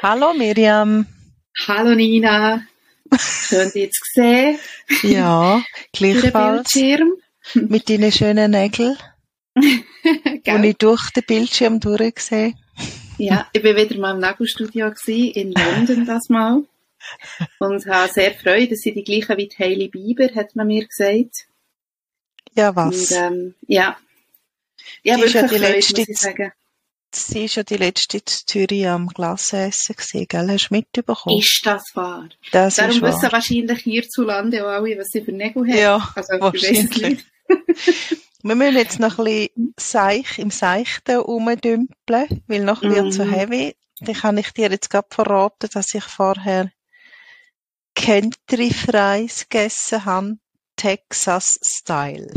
[0.00, 1.06] Hallo Miriam.
[1.66, 2.62] Hallo Nina.
[3.18, 4.58] Schön dich zu sehen.
[5.02, 5.60] Ja,
[5.92, 6.72] gleichfalls.
[6.72, 7.14] Bildschirm.
[7.54, 8.96] Mit deinen schönen Nägeln.
[9.56, 12.56] Und ich durch den Bildschirm durchgesehen.
[13.16, 16.62] Ja, ich war wieder mal im Nagelstudio in London das Mal.
[17.58, 21.48] Und habe sehr Freude, dass sie die gleichen wie Hailey Bieber, hat man mir gesagt.
[22.54, 23.10] Ja, was?
[23.10, 23.96] Und, ähm, ja.
[25.02, 26.52] Ja, Die ist ja die Freude, letzte sagen.
[27.14, 30.48] Sie ist ja die letzte in Zürich am Glasessen gewesen, gell?
[30.50, 31.38] Hast du mitbekommen?
[31.38, 32.28] Ist das wahr?
[32.52, 33.32] das Darum ist wissen wahr.
[33.32, 35.78] wahrscheinlich hierzulande auch alle, was sie für Nägel haben.
[35.78, 37.24] Ja, also, wahrscheinlich.
[38.42, 43.30] Wir müssen jetzt noch ein bisschen seich, im Seichten rumdümpeln, weil nachher wird so Mhm.
[43.32, 43.76] heavy.
[44.00, 46.70] Dann kann ich dir jetzt gerade verraten, dass ich vorher
[47.96, 50.36] Country Fries gegessen habe,
[50.76, 52.32] Texas Style.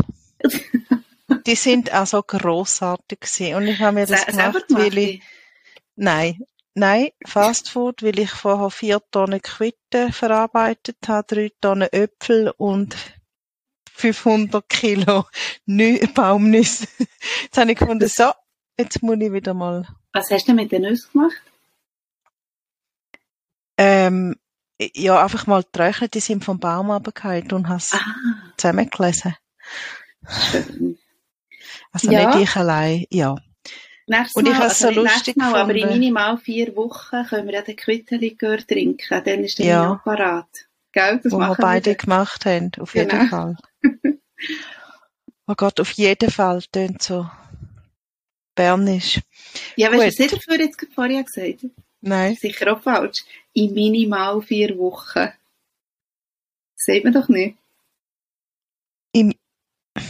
[1.46, 3.56] Die sind also grossartig gewesen.
[3.56, 4.84] Und ich habe mir das Se- gemacht, gemacht?
[4.84, 5.22] weil ich,
[5.96, 6.40] nein,
[6.74, 12.96] nein, Fast Food, weil ich vorher vier Tonnen Quitten verarbeitet habe, drei Tonnen Äpfel und
[13.94, 15.26] 500 Kilo
[15.66, 16.88] Nü Baumnüsse.
[17.44, 18.32] Jetzt habe ich gefunden, so,
[18.78, 21.36] jetzt muss ich wieder mal, Was hast du denn mit den Nüssen gemacht?
[23.78, 24.36] ähm,
[24.80, 29.36] ja, einfach mal getrocknet, die sind vom Baum runtergefallen und habe es Ah, zusammengelesen.
[30.52, 30.98] schön.
[31.92, 32.30] Also Ja.
[32.36, 33.36] nicht ich allein, ja.
[34.08, 37.54] Nächstes Und ich Mal, also so lustig Mal, aber in minimal vier Wochen können wir
[37.56, 39.22] ja den Quittenlikör trinken.
[39.24, 40.02] Dann ist der Ja.
[40.04, 40.48] parat.
[40.92, 41.96] Gell, das wo wir beide wir.
[41.96, 43.26] gemacht haben, auf jeden Genau.
[43.28, 43.56] Fall.
[45.48, 47.30] Oh Gott, auf jeden Fall tönt so
[48.56, 49.20] bernisch.
[49.76, 51.72] Ja, weißt du, was ich dafür jetzt vorher gesagt habe?
[52.02, 53.20] Nein, Sicher auch falsch.
[53.54, 55.30] In minimal vier Wochen.
[56.76, 57.58] Sieht man doch nicht.
[59.14, 59.36] Im-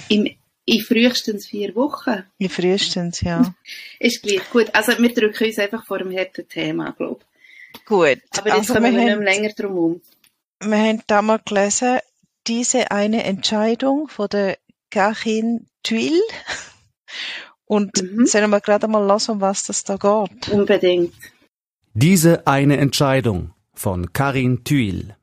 [0.09, 2.23] Im, in frühestens vier Wochen.
[2.37, 3.53] wie frühestens, ja.
[3.99, 4.49] Ist gleich.
[4.51, 7.21] Gut, also wir drücken uns einfach vor dem harten Thema, glaube
[7.85, 8.39] Gut, ich.
[8.39, 10.01] Aber jetzt also wir kommen wir nicht haben, mehr länger drum um.
[10.63, 11.99] wir haben da mal gelesen,
[12.47, 14.57] diese eine Entscheidung von der
[14.89, 16.19] Karin Thuil.
[17.65, 18.25] Und Mhm.
[18.25, 20.49] sollen wir gerade mal hören, um was das da geht?
[20.49, 21.13] Unbedingt.
[21.93, 25.15] Diese eine Entscheidung von Karin Thuil.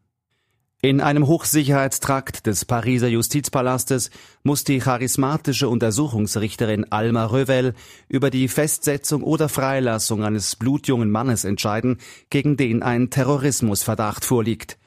[0.80, 4.10] In einem Hochsicherheitstrakt des Pariser Justizpalastes
[4.44, 7.74] muss die charismatische Untersuchungsrichterin Alma Rövel
[8.08, 11.98] über die Festsetzung oder Freilassung eines blutjungen Mannes entscheiden,
[12.30, 14.78] gegen den ein Terrorismusverdacht vorliegt.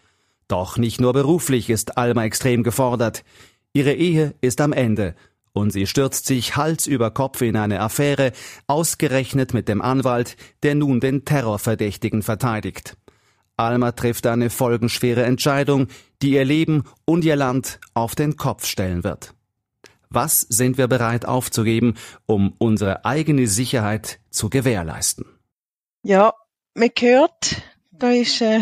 [0.48, 3.26] Doch nicht nur beruflich ist Alma extrem gefordert.
[3.74, 5.14] Ihre Ehe ist am Ende
[5.52, 8.32] und sie stürzt sich Hals über Kopf in eine Affäre,
[8.66, 12.96] ausgerechnet mit dem Anwalt, der nun den Terrorverdächtigen verteidigt.
[13.62, 15.88] Alma trifft eine folgenschwere Entscheidung,
[16.22, 19.34] die ihr Leben und ihr Land auf den Kopf stellen wird.
[20.10, 21.96] Was sind wir bereit aufzugeben,
[22.26, 25.26] um unsere eigene Sicherheit zu gewährleisten?
[26.04, 26.34] Ja,
[26.74, 27.62] man hört,
[27.92, 28.62] da ist äh,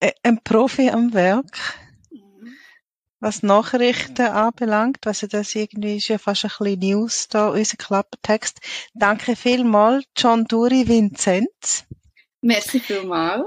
[0.00, 1.78] äh, ein Profi am Werk.
[3.20, 8.58] Was Nachrichten anbelangt, also das irgendwie ist ja fast ein bisschen News da, unser Klappertext.
[8.94, 11.84] Danke vielmals, John Duri Vinzenz.
[12.40, 13.46] Merci vielmals.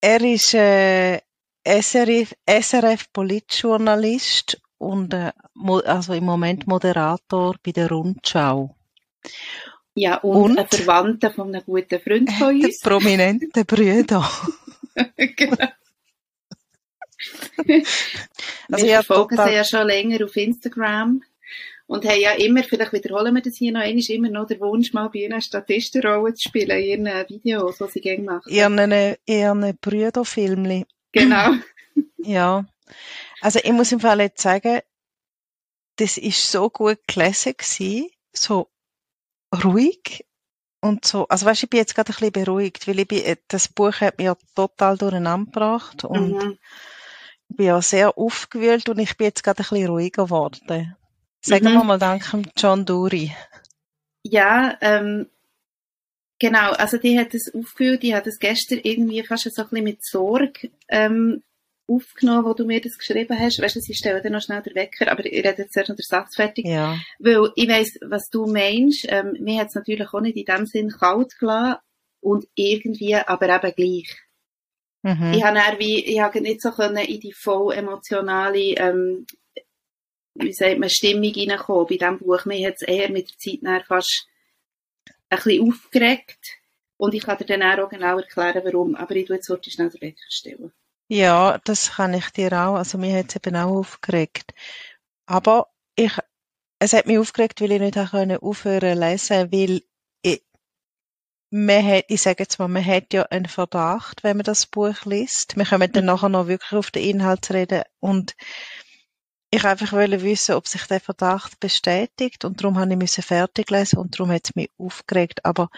[0.00, 1.20] Er ist äh,
[1.64, 5.32] SRF, SRF Politjournalist und äh,
[5.84, 8.74] also im Moment Moderator bei der Rundschau.
[9.94, 10.58] Ja, und, Und?
[10.58, 12.80] ein Verwandter von einem guten Freund von Der uns.
[12.80, 14.28] prominente Brüder.
[15.16, 15.68] genau.
[18.70, 21.22] Also wir verfolgen sie ja schon länger auf Instagram
[21.90, 24.92] und haben ja immer, vielleicht wiederholen wir das hier noch einmal, immer noch den Wunsch,
[24.92, 28.48] mal bei ihnen eine Statistenrolle zu spielen in ihren Videos, die sie gerne machen.
[28.52, 30.86] Ihren, ihren Brüderfilmli.
[31.12, 31.54] Genau.
[32.22, 32.66] Ja.
[33.40, 34.80] Also ich muss im Fall jetzt sagen,
[35.96, 38.68] das ist so gut gelesen gewesen, so
[39.64, 40.26] ruhig
[40.80, 41.26] und so.
[41.28, 44.00] Also weißt, ich bin jetzt gerade ein bisschen beruhigt, weil ich bin, äh, das Buch
[44.00, 46.58] hat mir total durcheinander gebracht und Mhm.
[47.48, 50.94] ich bin ja sehr aufgewühlt und ich bin jetzt gerade ein bisschen ruhiger geworden.
[51.42, 51.72] Sagen Mhm.
[51.74, 53.34] wir mal danke John Dury.
[54.22, 55.28] Ja, ähm,
[56.38, 59.84] genau, also die hat es aufgeführt, die hat es gestern irgendwie fast so ein bisschen
[59.84, 61.42] mit Sorge ähm,
[61.88, 63.60] aufgenommen, wo du mir das geschrieben hast.
[63.60, 65.96] Weißt du, ich stelle dann noch schnell den Wecker, aber ich rede jetzt erst noch
[65.96, 66.66] den Satz fertig.
[66.66, 66.96] Ja.
[67.18, 69.06] Weil ich weiss, was du meinst.
[69.08, 71.80] Ähm, mir hat es natürlich auch nicht in dem Sinn kalt gelassen
[72.20, 74.18] und irgendwie aber eben gleich.
[75.02, 75.32] Mhm.
[75.32, 79.26] Ich habe wie, ich habe nicht so können in die voll emotionale, ähm,
[80.34, 82.44] wie sagt man, Stimmung reinkommen bei diesem Buch.
[82.44, 84.26] Mir hat es eher mit der Zeit fast
[85.28, 86.58] ein bisschen aufgeregt.
[86.96, 88.94] Und ich kann dir dann auch genau erklären, warum.
[88.94, 90.72] Aber ich tue jetzt heute schnell den Wecker stellen.
[91.08, 92.74] Ja, das kann ich dir auch.
[92.74, 94.52] Also mir hat es eben auch aufgeregt.
[95.26, 96.12] Aber ich,
[96.78, 99.82] es hat mich aufgeregt, weil ich nicht auch können aufhören lesen, weil
[101.50, 105.04] man hat, ich sage jetzt mal, man hat ja einen Verdacht, wenn man das Buch
[105.04, 105.56] liest.
[105.56, 108.36] Wir kommen dann nachher noch wirklich auf den Inhalt reden und
[109.50, 113.70] ich einfach wollte wissen, ob sich der Verdacht bestätigt und darum habe ich müssen fertig
[113.70, 115.44] lesen und darum hat es mich aufgeregt.
[115.44, 115.70] Aber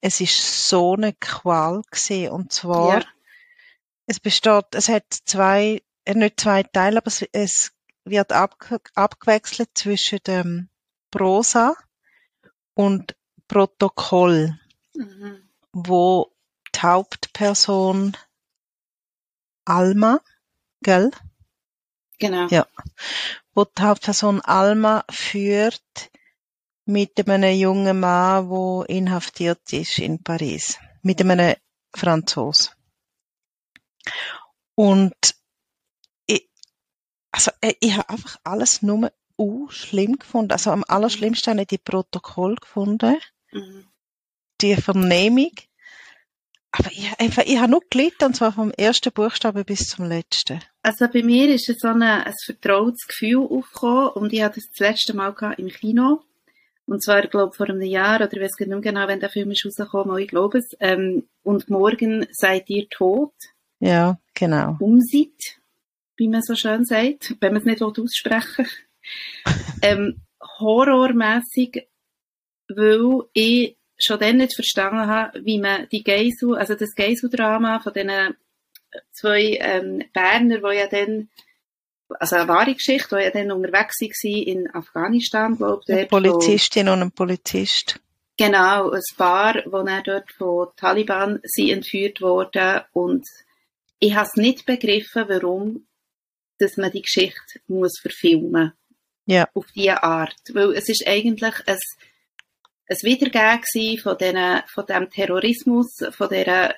[0.00, 3.06] es ist so eine Qual gewesen und zwar Ja.
[4.06, 7.72] es besteht, es hat zwei, äh, nicht zwei Teile, aber es, es
[8.04, 10.68] wird abge abgewechselt zwischen dem
[11.10, 11.74] Prosa
[12.74, 13.14] und
[13.46, 14.58] Protokoll,
[14.94, 15.48] Mhm.
[15.72, 16.32] wo
[16.74, 18.16] die Hauptperson
[19.64, 20.20] Alma,
[20.82, 21.10] gell?
[22.20, 22.46] Genau.
[22.48, 22.66] Ja.
[23.54, 26.10] Wo die Hauptperson Alma führt
[26.84, 30.78] mit einem jungen Mann, wo inhaftiert ist in Paris.
[31.02, 31.56] Mit einem
[31.94, 32.76] Franzos.
[34.74, 35.14] Und
[36.26, 36.48] ich,
[37.32, 40.52] also äh, ich habe einfach alles nur uh, schlimm gefunden.
[40.52, 43.16] Also am allerschlimmsten habe ich die Protokoll gefunden,
[43.52, 43.88] Mhm.
[44.60, 45.52] die Vernehmung.
[46.70, 50.62] Aber ich, einfach, ich habe nur gelitten, und zwar vom ersten Buchstaben bis zum letzten.
[50.82, 54.88] Also bei mir ist so eine, ein vertrautes Gefühl aufgekommen und ich hatte das das
[54.88, 56.22] letzte Mal im Kino.
[56.86, 59.30] Und zwar, ich glaube, vor einem Jahr, oder ich weiß nicht mehr genau, wenn der
[59.30, 60.74] Film ist rausgekommen, aber ich glaube es.
[60.80, 63.34] Ähm, und morgen seid ihr tot,
[63.78, 64.76] Ja, genau.
[64.80, 65.60] umsieht,
[66.16, 68.66] wie man so schön sagt, wenn man es nicht aussprechen
[69.82, 70.22] ähm,
[70.58, 71.86] Horrormässig,
[72.68, 77.92] weil ich schon dann nicht verstanden habe, wie man die Geisel, also das Geiseldrama von
[77.92, 78.34] diesen
[79.12, 81.28] zwei ähm, Berner, die ja dann,
[82.08, 85.92] also eine wahre Geschichte, die ja dann unterwegs waren in Afghanistan, glaube ich.
[85.94, 88.00] Eine dort, wo- Polizistin und ein Polizist.
[88.36, 93.26] Genau, ein Paar, wo dann dort von Taliban sind entführt worden und
[93.98, 95.86] ich habe es nicht begriffen, warum
[96.58, 98.72] dass man die Geschichte muss verfilmen
[99.26, 99.46] Ja.
[99.54, 101.78] auf diese Art, weil es ist eigentlich ein,
[102.88, 106.74] ein Wiedergeben von, diesen, von dem Terrorismus, von dieser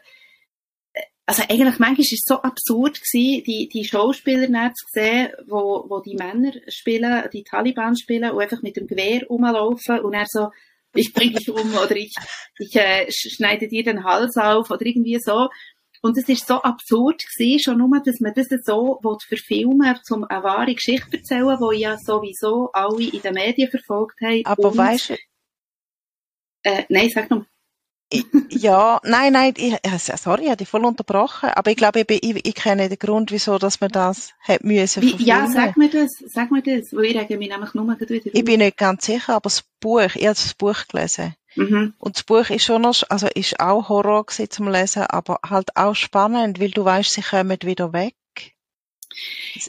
[1.27, 6.01] also eigentlich manchmal ist es so absurd gewesen, die, die Schauspieler zu sehen, wo, wo
[6.01, 10.49] die Männer spielen, die Taliban spielen und einfach mit dem Gewehr rumlaufen und er so,
[10.95, 12.13] ich bringe dich um oder ich,
[12.59, 15.49] ich äh, sch- schneide dir den Hals auf oder irgendwie so.
[16.05, 20.25] Und es ist so absurd gewesen, schon nur, dass man das so will verfilmen um
[20.25, 24.43] eine wahre Geschichte zu erzählen, die ja sowieso alle in den Medien verfolgt haben.
[24.45, 25.17] Aber weißt du,
[26.65, 27.45] Äh, nein, sag noch.
[28.49, 32.23] Ja, nein, nein, ich, ja, sorry, ich habe dich voll unterbrochen, aber ich glaube, ich,
[32.23, 35.91] ich, ich kenne den Grund, wieso, dass man das hat müssen Wie, ja, sag mir
[35.91, 39.07] das, sag mir das, weil ich rege mich nämlich nur wieder Ich bin nicht ganz
[39.07, 41.35] sicher, aber das Buch, ich habe das Buch gelesen.
[41.55, 41.95] Mhm.
[41.99, 45.77] Und das Buch ist schon noch, also ist auch Horror gewesen zum Lesen, aber halt
[45.77, 48.15] auch spannend, weil du weißt, sie kommen wieder weg.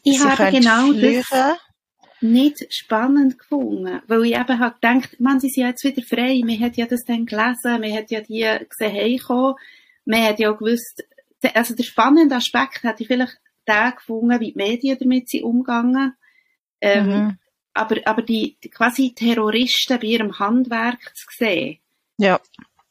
[0.03, 1.53] Ich sie habe können genau das- fliehen.
[2.23, 6.41] Nicht spannend gefunden, weil ich eben halt gedacht, man, sie sind ja jetzt wieder frei,
[6.45, 9.55] man hat ja das dann gelesen, man hat ja die gesehen heimkommen,
[10.05, 11.03] man hat ja auch gewusst,
[11.53, 13.37] also der spannende Aspekt hätte ich vielleicht
[13.67, 16.13] den gefunden, wie die Medien damit sind umgegangen,
[16.81, 17.37] ähm, Mhm.
[17.73, 21.79] aber, aber die, die quasi Terroristen bei ihrem Handwerk zu sehen,
[22.17, 22.39] Ja,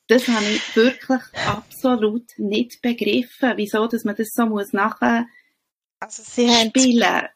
[0.09, 5.27] das habe ich wirklich absolut nicht begriffen, wieso, dass man das so muss nachher
[6.01, 7.29] also sie spielen.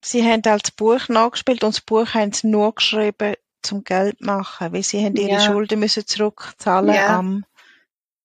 [0.00, 4.20] Sie haben halt das Buch nachgespielt und das Buch haben sie nur geschrieben zum Geld
[4.20, 5.40] machen, weil sie haben ihre Ja.
[5.40, 7.18] Schulden müssen zurückzahlen Ja.
[7.18, 7.44] am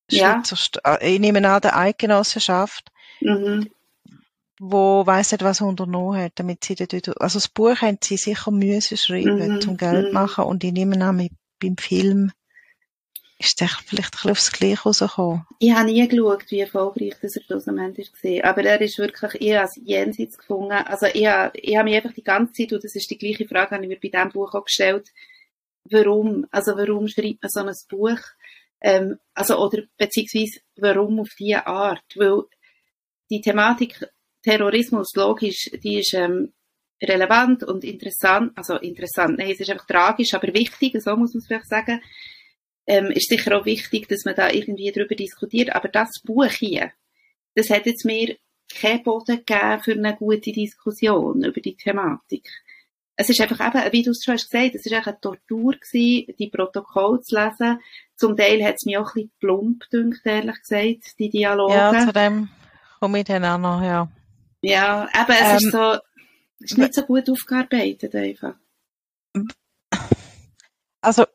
[0.09, 0.33] Ja.
[0.35, 3.69] Schweizer, St äh, ich nehme an, der Eidgenossenschaft, Mhm.
[4.59, 8.51] wo weiss nicht, was unternommen hat, damit sie dort, also das Buch haben sie sicher
[8.51, 10.13] müssen schreiben, Mhm, zum Geld mhm.
[10.13, 12.31] machen und ich nehme an, mit, beim Film
[13.39, 15.45] ist es vielleicht ein aufs Gleiche rausgekommen.
[15.59, 18.49] Ich habe nie geschaut, wie erfolgreich das er schlussendlich war.
[18.51, 20.71] Aber er ist wirklich, ich es jenseits gefunden.
[20.71, 23.47] Also ich habe, ich habe mich einfach die ganze Zeit, und das ist die gleiche
[23.47, 25.11] Frage, habe ich mir bei diesem Buch auch gestellt,
[25.89, 26.45] warum?
[26.51, 28.19] Also warum schreibt man so ein Buch?
[28.81, 32.03] Ähm, also, oder beziehungsweise warum auf diese Art?
[32.15, 32.43] Weil
[33.29, 34.07] die Thematik
[34.41, 36.53] Terrorismus, logisch, die ist ähm,
[37.01, 41.39] relevant und interessant, also interessant, nein, es ist einfach tragisch, aber wichtig, so muss man
[41.39, 42.01] es vielleicht sagen
[42.85, 45.75] ähm, ist sicher auch wichtig, dass man da irgendwie drüber diskutiert.
[45.75, 46.91] Aber das Buch hier,
[47.55, 48.35] das hat jetzt mir
[48.73, 52.49] keinen Boden gegeben für eine gute Diskussion über die Thematik.
[53.15, 55.73] Es ist einfach eben, wie du es schon hast gesagt, es ist einfach eine Tortur
[55.73, 57.79] gewesen, die Protokolle zu lesen.
[58.15, 61.73] Zum Teil hat es mich auch ein bisschen plump gedünkt, ehrlich gesagt, die Dialoge.
[61.75, 62.49] Ja, zu dem
[62.99, 64.09] komme ich dann auch noch, ja.
[64.61, 65.93] Ja, eben, es Ähm, ist so,
[66.59, 68.55] es ist nicht so gut aufgearbeitet einfach.
[71.01, 71.25] Also,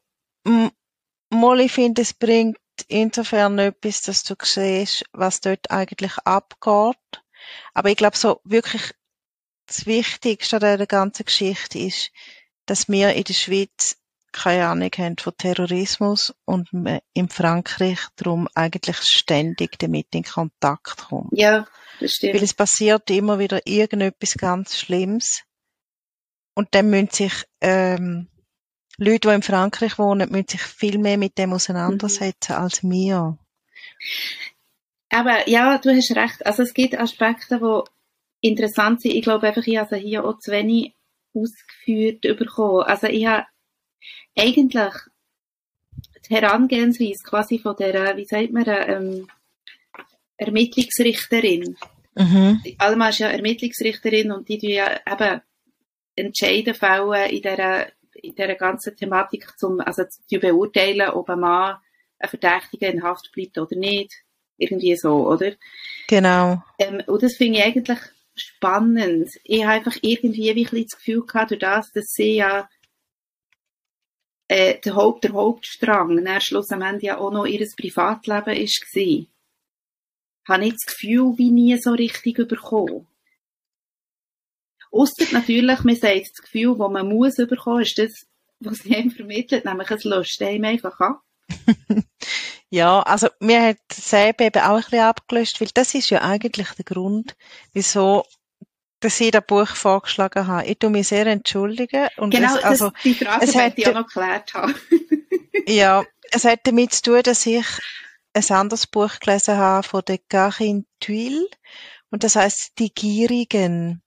[1.40, 7.22] mal, ich finde, es bringt insofern etwas, dass du siehst, was dort eigentlich abgeht.
[7.74, 8.92] Aber ich glaube, so wirklich
[9.66, 12.10] das Wichtigste an dieser ganzen Geschichte ist,
[12.66, 13.96] dass wir in der Schweiz
[14.32, 16.68] keine Ahnung haben von Terrorismus und
[17.14, 21.30] in Frankreich darum eigentlich ständig damit in Kontakt kommt.
[21.32, 21.66] Ja,
[22.00, 22.42] das Weil stimmt.
[22.42, 25.42] es passiert immer wieder irgendetwas ganz Schlimmes.
[26.54, 28.28] Und dann müssen sich ähm,
[28.98, 33.38] Leute, die in Frankreich wohnen, müssen sich viel mehr mit dem auseinandersetzen als wir.
[35.10, 36.44] Aber ja, du hast recht.
[36.44, 39.14] Also es gibt Aspekte, die interessant sind.
[39.14, 40.92] Ich glaube einfach, ich habe hier auch zu wenig
[41.32, 42.82] ausgeführt bekommen.
[42.82, 43.46] Also ich habe
[44.36, 44.92] eigentlich
[46.28, 49.28] die Herangehensweise quasi von der, wie sagt man, ähm,
[50.36, 51.76] Ermittlungsrichterin.
[52.14, 52.62] Mhm.
[52.78, 55.40] Alma ist ja Ermittlungsrichterin und die tun ja eben
[56.16, 57.86] Entscheiden fällen in dieser,
[58.22, 61.76] in dieser ganzen Thematik, zum, also zu beurteilen, ob ein Mann
[62.18, 64.12] ein Verdächtiger in Haft bleibt oder nicht.
[64.56, 65.52] Irgendwie so, oder?
[66.08, 66.62] Genau.
[66.78, 67.98] Ähm, und das finde ich eigentlich
[68.34, 69.30] spannend.
[69.44, 72.68] Ich habe einfach irgendwie wie ein bisschen das Gefühl gehabt, durch das, dass sie ja
[74.48, 79.26] äh, der, Haupt, der Hauptstrang dann schlussendlich ja auch noch ihr Privatleben ist war,
[80.48, 83.06] habe ich das Gefühl wie nie so richtig bekommen.
[84.90, 88.26] Ausser natürlich, man sagt, das Gefühl, das man muss bekommen, ist das,
[88.60, 91.20] was sie einem vermittelt, nämlich es löscht einem einfach ab.
[92.70, 96.68] Ja, also mir hat Säbe eben auch ein bisschen abgelöst, weil das ist ja eigentlich
[96.72, 97.34] der Grund,
[97.72, 98.24] wieso
[99.00, 100.66] dass ich das Buch vorgeschlagen habe.
[100.66, 102.08] Ich tue mich sehr entschuldigen.
[102.16, 104.74] Und Genau, es, also, das, die Frage es ich auch noch geklärt haben.
[105.66, 107.66] Ja, es hat damit zu tun, dass ich
[108.32, 111.46] ein anderes Buch gelesen habe von der Karin Thuil
[112.10, 114.02] und das heißt Die Gierigen.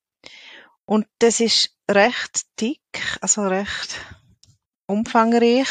[0.91, 2.81] Und das ist recht dick,
[3.21, 3.98] also recht
[4.88, 5.69] umfangreich.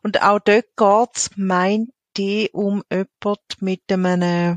[0.00, 4.56] Und auch dort geht's, meint die, um jemand mit einem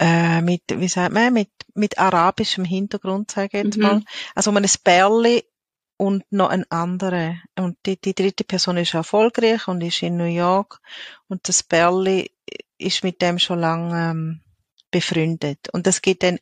[0.00, 3.82] äh, mit, wie sagt man, mit, mit arabischem Hintergrund, sage ich jetzt Mhm.
[3.84, 4.02] mal.
[4.34, 5.44] Also um ein Bärli
[5.96, 7.36] und noch ein anderer.
[7.56, 10.80] Und die, die dritte Person ist erfolgreich und ist in New York.
[11.28, 12.32] Und das Bärli
[12.76, 14.40] ist mit dem schon lange ähm,
[14.90, 15.68] befreundet.
[15.72, 16.40] Und das gibt dann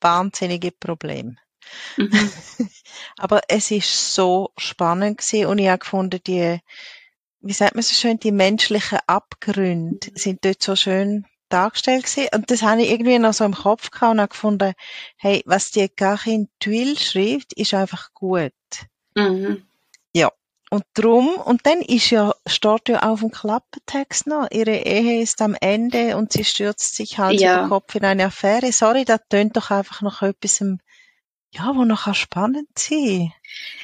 [0.00, 1.36] wahnsinnige Probleme.
[1.96, 2.10] Mhm.
[3.16, 6.58] Aber es ist so spannend gewesen und ich habe gefunden, die,
[7.40, 12.28] wie sagt man so schön, die menschlichen Abgründe sind dort so schön dargestellt gewesen.
[12.34, 14.72] Und das habe ich irgendwie noch so im Kopf gehabt und habe gefunden,
[15.16, 18.52] hey, was die Karin Thuil schreibt, ist einfach gut.
[19.14, 19.64] Mhm.
[20.70, 25.40] Und drum, und dann ist ja, steht ja auf dem Klappentext noch, ihre Ehe ist
[25.40, 27.60] am Ende und sie stürzt sich Hals Ja.
[27.60, 28.72] über Kopf in eine Affäre.
[28.72, 30.60] Sorry, das tönt doch einfach noch etwas,
[31.50, 33.32] ja, wo noch spannend sein.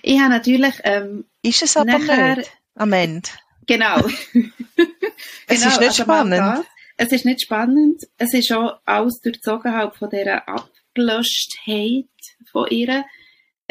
[0.02, 2.50] Ich habe natürlich, ähm, Ist es aber Nachher- nicht.
[2.74, 3.28] Am Ende.
[3.66, 3.98] genau.
[5.46, 6.64] Es ist nicht also spannend.
[6.96, 8.02] Es ist nicht spannend.
[8.18, 12.08] Es ist auch alles durchzogen halt von dieser Abgelöschtheit
[12.50, 13.04] von ihr.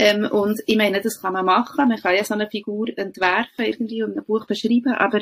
[0.02, 1.90] Ähm, und ich meine, das kann man machen.
[1.90, 5.20] Man kann ja so eine Figur entwerfen irgendwie und ein Buch beschreiben, aber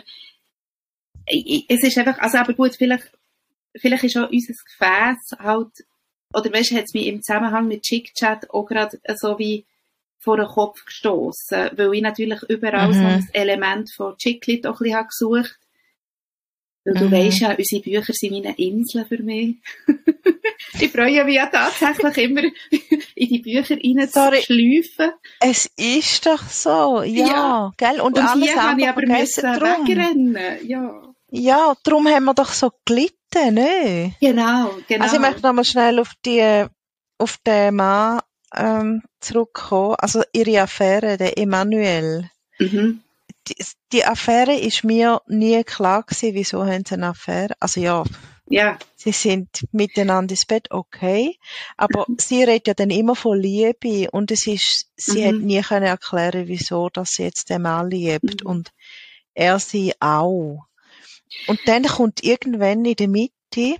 [1.25, 3.11] es ist einfach, also aber gut, vielleicht,
[3.75, 5.71] vielleicht ist auch unser Gefäß halt,
[6.31, 9.65] oder weißt du, hat es mich im Zusammenhang mit Chick-Chat auch gerade so wie
[10.19, 13.05] vor den Kopf gestoßen, weil ich natürlich überall so Mhm.
[13.07, 15.59] ein Element von Chicklit auch ein bisschen habe gesucht.
[16.89, 17.11] Weil du Mhm.
[17.11, 19.57] weisst ja, unsere Bücher sind wie eine Insel für mich.
[20.79, 22.43] ich freue mich ja tatsächlich immer,
[23.15, 25.11] in die Bücher reinzuschleifen.
[25.41, 27.73] Es ist doch so, ja, Ja.
[27.77, 27.99] gell?
[28.01, 30.37] Und, Und alles hier habe ich andere aber müssen wegrennen.
[30.65, 34.13] Ja, Ja, drum haben wir doch so gelitten, ne?
[34.21, 35.03] genau, genau.
[35.03, 36.65] Also ich möchte nochmal schnell auf die,
[37.17, 38.21] auf den Mann
[38.55, 39.95] ähm, zurückkommen.
[39.99, 42.29] Also ihre Affäre, der Emanuel.
[42.59, 43.01] mhm.
[43.47, 43.55] Die,
[43.93, 47.53] die Affäre ist mir nie klar gewesen, wieso haben sie eine Affäre.
[47.59, 48.03] Also ja,
[48.49, 51.37] Ja, sie sind miteinander ins Bett, okay.
[51.75, 55.27] Aber sie redet ja dann immer von Liebe und es ist, sie Mhm.
[55.27, 58.49] hat nie können erklären, wieso, dass sie jetzt den Mann liebt Mhm.
[58.49, 58.71] und
[59.33, 60.65] er sie auch.
[61.47, 63.75] Und dann kommt irgendwann in der Mitte,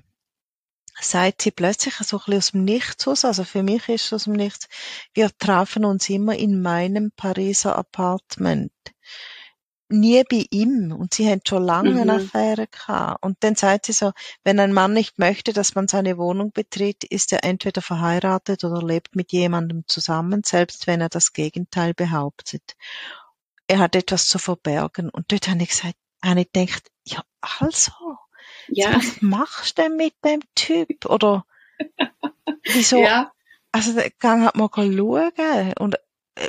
[1.00, 4.14] sagt sie plötzlich so ein bisschen aus dem Nichts aus, also für mich ist es
[4.14, 4.68] aus dem Nichts,
[5.14, 8.72] wir trafen uns immer in meinem Pariser Apartment.
[9.90, 12.02] Nie bei ihm und sie haben schon lange Mhm.
[12.02, 13.24] eine Affäre gehabt.
[13.24, 14.12] Und dann sagt sie so,
[14.44, 18.82] wenn ein Mann nicht möchte, dass man seine Wohnung betritt, ist er entweder verheiratet oder
[18.86, 22.76] lebt mit jemandem zusammen, selbst wenn er das Gegenteil behauptet.
[23.68, 25.10] Er hat etwas zu verbergen.
[25.10, 27.24] Und dort habe ich gesagt, habe ich gedacht, ja,
[27.60, 27.92] also,
[28.68, 31.06] Ja, was machst du denn mit dem Typ?
[31.06, 31.46] Oder
[32.66, 32.98] wieso?
[32.98, 33.32] ja,
[33.72, 35.74] Also, der Gang hat mal schauen.
[35.80, 35.96] Und,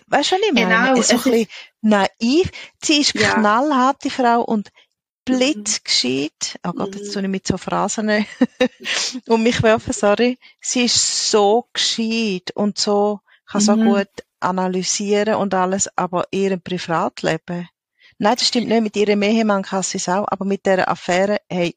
[0.08, 0.90] weißt du, was ich meine?
[0.90, 1.46] Genau, so ein bisschen
[1.80, 2.50] naiv.
[2.82, 3.34] Sie ist Ja.
[3.34, 4.70] knallhart, die Frau, und
[5.24, 6.58] blitzgescheit.
[6.66, 7.12] Oh Gott, jetzt Mhm.
[7.12, 8.08] tue ich mit so Phrasen
[9.28, 10.38] um mich werfen, sorry.
[10.60, 13.84] Sie ist so gescheit und so, kann so Mhm.
[13.84, 14.08] gut
[14.40, 17.68] analysieren und alles, aber ihrem Privatleben.
[18.18, 18.82] Nein, das stimmt nicht.
[18.82, 21.76] Mit ihrem Ehemann kann sie es auch, aber mit dieser Affäre, hey,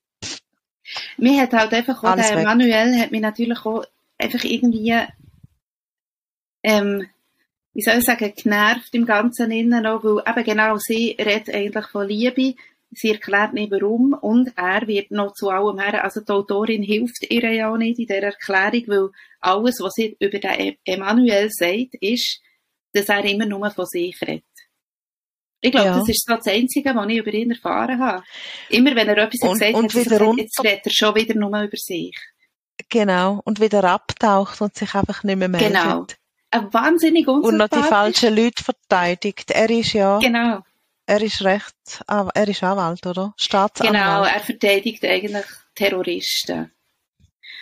[1.18, 2.44] mir hat halt einfach auch der weg.
[2.44, 3.86] Manuel hat mich natürlich auch
[4.18, 4.96] einfach irgendwie,
[6.64, 7.08] ähm,
[7.74, 11.86] wie soll ich sagen, genervt im Ganzen innen auch, weil eben genau sie redet eigentlich
[11.88, 12.56] von Liebe,
[12.92, 17.26] sie erklärt nicht warum und er wird noch zu allem her, also die Autorin hilft
[17.32, 19.10] ihr ja auch nicht in der Erklärung, weil
[19.40, 22.42] alles, was sie über den E- Emanuel sagt, ist,
[22.94, 24.44] dass er immer nur von sich redet.
[25.64, 26.00] Ich glaube, Ja.
[26.00, 28.24] das ist so das Einzige, was ich über ihn erfahren habe.
[28.70, 31.62] Immer wenn er etwas Und- gesagt und hat, gesagt, jetzt redet er schon wieder nur
[31.62, 32.18] über sich.
[32.90, 35.70] genau, und wieder abtaucht und sich einfach nicht mehr meldet.
[35.70, 36.06] Genau.
[36.52, 37.86] Ein wahnsinnig Und noch die unsympathisch.
[37.90, 39.52] falschen Leute verteidigt.
[39.52, 40.60] Er ist ja, Genau,
[41.06, 41.74] er ist recht,
[42.08, 43.14] er ist Anwalt, oder?
[43.24, 43.34] genau.
[43.38, 44.34] Staatsanwalt.
[44.36, 46.72] Er verteidigt eigentlich Terroristen.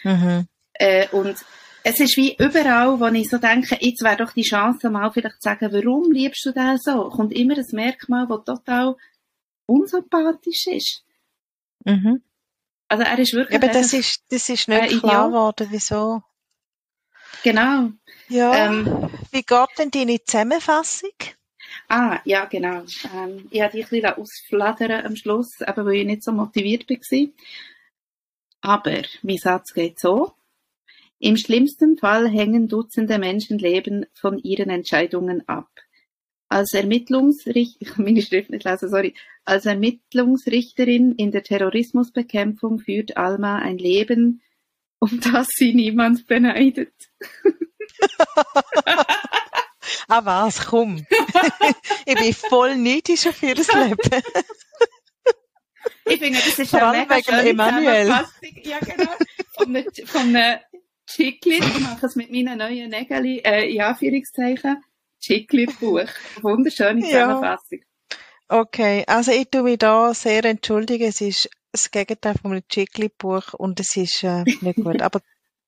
[0.04, 0.48] Mhm.
[0.74, 1.38] Äh, und
[1.84, 5.42] es ist wie überall, wo ich so denke, jetzt wäre doch die Chance, mal vielleicht
[5.42, 7.10] zu sagen, warum liebst du den so?
[7.10, 8.96] Kommt immer ein Merkmal, das total
[9.66, 11.04] unsympathisch ist.
[11.86, 12.22] Mhm.
[12.88, 16.24] Also er ist wirklich Eben, das ist, das ist nicht klar geworden, wieso.
[17.44, 17.92] genau.
[18.30, 21.12] Ja, Ähm, wie geht denn deine Zusammenfassung?
[21.88, 22.84] Ah, ja, genau.
[23.16, 26.90] Ähm, ich habe dich ein bisschen ausflattern am Schluss, eben weil ich nicht so motiviert
[26.90, 27.28] war.
[28.62, 30.34] Aber mein Satz geht so.
[31.20, 35.70] Im schlimmsten Fall hängen Dutzende Menschenleben von ihren Entscheidungen ab.
[36.48, 39.16] Als Ermittlungsricht ich kann meine Schrift nicht lesen, sorry.
[39.44, 44.42] Als Ermittlungsrichterin in der Terrorismusbekämpfung führt Alma ein Leben,
[45.00, 46.94] um das sie niemand beneidet.
[50.08, 51.06] Ah was, komm.
[52.06, 53.98] ich bin voll neidisch auf ihr Leben.
[56.06, 58.06] Ich finde, das ist Vor eine mega wegen Emanuel.
[58.08, 58.62] Zusammenfassung.
[58.64, 59.12] Ja, genau.
[59.56, 60.60] Von einem, von einem
[61.08, 61.64] Chicklit.
[61.64, 64.84] Ich mache es mit meinen neuen Nägeln, äh, in Anführungszeichen.
[65.22, 66.10] Chicklit-Buch.
[66.42, 67.28] Wunderschöne Ja.
[67.28, 67.80] Zusammenfassung.
[68.48, 71.08] Okay, also ich tue mich da sehr entschuldigen.
[71.08, 75.02] Es ist das Gegenteil von einem Chickli-Buch und es ist äh, nicht gut.
[75.02, 75.22] Aber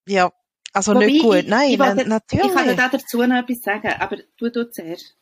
[0.08, 0.32] ja,
[0.74, 1.36] also Wobei, nicht gut.
[1.38, 2.46] ich- Nein, ich wollte- natürlich.
[2.46, 5.16] Ich kann da dazu noch etwas sagen, aber du du zuerst.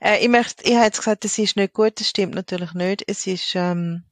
[0.00, 3.04] Äh, ich möchte, ich habe jetzt gesagt, es ist nicht gut, das stimmt natürlich nicht.
[3.06, 4.04] Es ist, ähm,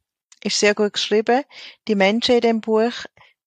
[0.43, 1.43] ist sehr gut geschrieben.
[1.89, 2.93] Die Menschen in dem Buch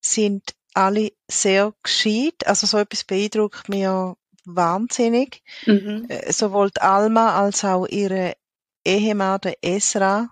[0.01, 2.45] sind alle sehr gescheit.
[2.45, 5.41] Also so etwas beeindruckt mich ja wahnsinnig.
[5.65, 6.05] Mhm.
[6.09, 8.33] Äh, Sowohl die Alma als auch ihre
[8.85, 10.29] Ehemann, der Esra.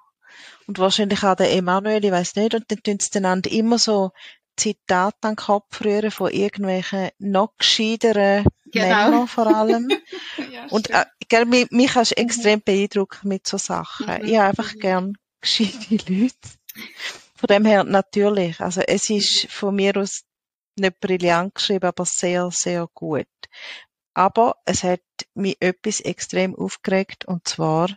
[0.68, 2.54] Und wahrscheinlich auch der Emanuel, ich weiß nicht.
[2.54, 4.12] Und dann tun sie einander immer so
[4.62, 8.88] Zitate Kopf rühren von irgendwelchen noch gescheiteren Genau.
[8.88, 9.90] Männern vor allem.
[10.52, 14.08] Ja, Und äh, gell, mich, mich hast du extrem beeindruckt mit so Sachen.
[14.08, 14.80] Mhm, Ich habe einfach mhm.
[14.80, 16.36] gern gescheite Leute.
[17.36, 18.60] Von dem her natürlich.
[18.62, 20.24] Also es ist von mir aus
[20.78, 23.28] nicht brillant geschrieben, aber sehr, sehr gut.
[24.14, 25.02] Aber es hat
[25.34, 27.90] mich etwas extrem aufgeregt und zwar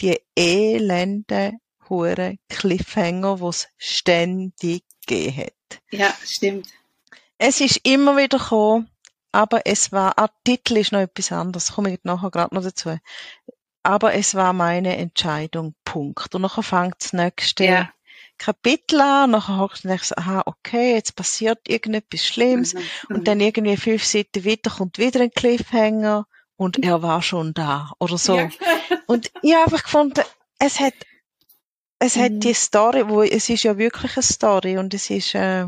[0.00, 1.52] die elende
[1.88, 5.52] hure Cliffhanger, die es ständig gegeben hat.
[5.90, 6.68] Ja, stimmt.
[7.38, 8.88] Es ist immer wieder gekommen,
[9.32, 12.62] aber es war, ah, der Titel ist noch etwas anderes, komme ich nachher gerade noch
[12.62, 12.96] dazu.
[13.82, 16.34] Aber es war meine Entscheidung, Punkt.
[16.34, 17.92] Und nachher fängt das nächste Ja.
[18.38, 22.74] Kapitel an, nachher hockst du und denkst, aha, okay, jetzt passiert irgendetwas Schlimmes.
[22.74, 22.80] Mhm.
[23.08, 27.92] Und dann irgendwie fünf Seiten weiter kommt wieder ein Cliffhanger und er war schon da
[27.98, 28.36] oder so.
[28.36, 28.48] Ja.
[29.06, 30.22] Und ich habe einfach gefunden,
[30.58, 30.94] es hat,
[32.02, 32.40] es hat Mhm.
[32.40, 35.66] die Story, wo, es ist ja wirklich eine Story und es ist, äh,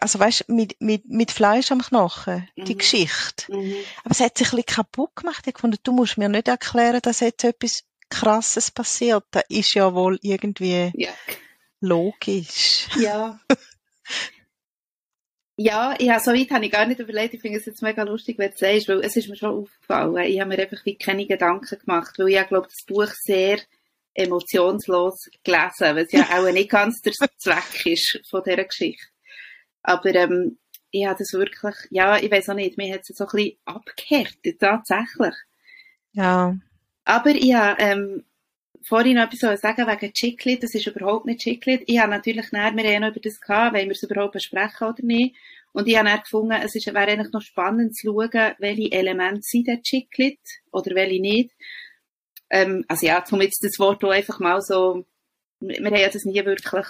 [0.00, 2.78] also weißt, mit, mit, mit Fleisch am Knochen, die Mhm.
[2.78, 3.52] Geschichte.
[3.54, 3.74] Mhm.
[4.04, 5.44] Aber es hat sich ein bisschen kaputt gemacht.
[5.46, 9.24] Ich gefunden, du musst mir nicht erklären, dass jetzt etwas Krasses passiert.
[9.32, 11.10] Das ist ja wohl irgendwie Ja.
[11.80, 12.86] logisch.
[12.96, 13.40] Ja.
[15.58, 17.34] Ja, ja, so weit habe ich gar nicht überlegt.
[17.34, 20.16] Ich finde es jetzt mega lustig, wenn du sagst, weil es ist mir schon aufgefallen.
[20.24, 23.58] Ich habe mir einfach wie keine Gedanken gemacht, weil ich glaube, das Buch sehr
[24.14, 29.06] emotionslos gelesen, weil es ja auch nicht ganz der Zweck ist von dieser Geschichte.
[29.82, 30.58] Aber ähm,
[30.90, 33.58] ich habe das wirklich, ja, ich weiß auch nicht, mir hat es so ein bisschen
[33.64, 35.34] abgehärtet, tatsächlich.
[36.12, 36.56] Ja.
[37.04, 38.24] Aber ich habe ähm,
[38.84, 40.62] vorhin noch etwas sagen wegen Chiclet.
[40.62, 41.82] Das ist überhaupt nicht Chiclet.
[41.86, 44.88] Ich habe natürlich näher, wir haben noch über das gehabt, wollen wir es überhaupt besprechen
[44.88, 45.34] oder nicht.
[45.72, 49.42] Und ich habe dann gefunden, es ist, wäre eigentlich noch spannend zu schauen, welche Elemente
[49.42, 50.38] sind der Chiclet
[50.70, 51.50] oder welche nicht.
[52.52, 55.06] Ähm, also ja, zum jetzt das Wort auch einfach mal so,
[55.60, 56.86] wir haben ja das nie wirklich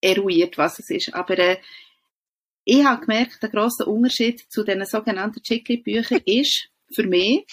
[0.00, 1.14] eruiert, was es ist.
[1.14, 1.58] Aber äh,
[2.64, 7.44] ich habe gemerkt, der grosse Unterschied zu den sogenannten Chiclet-Büchern ist für mich,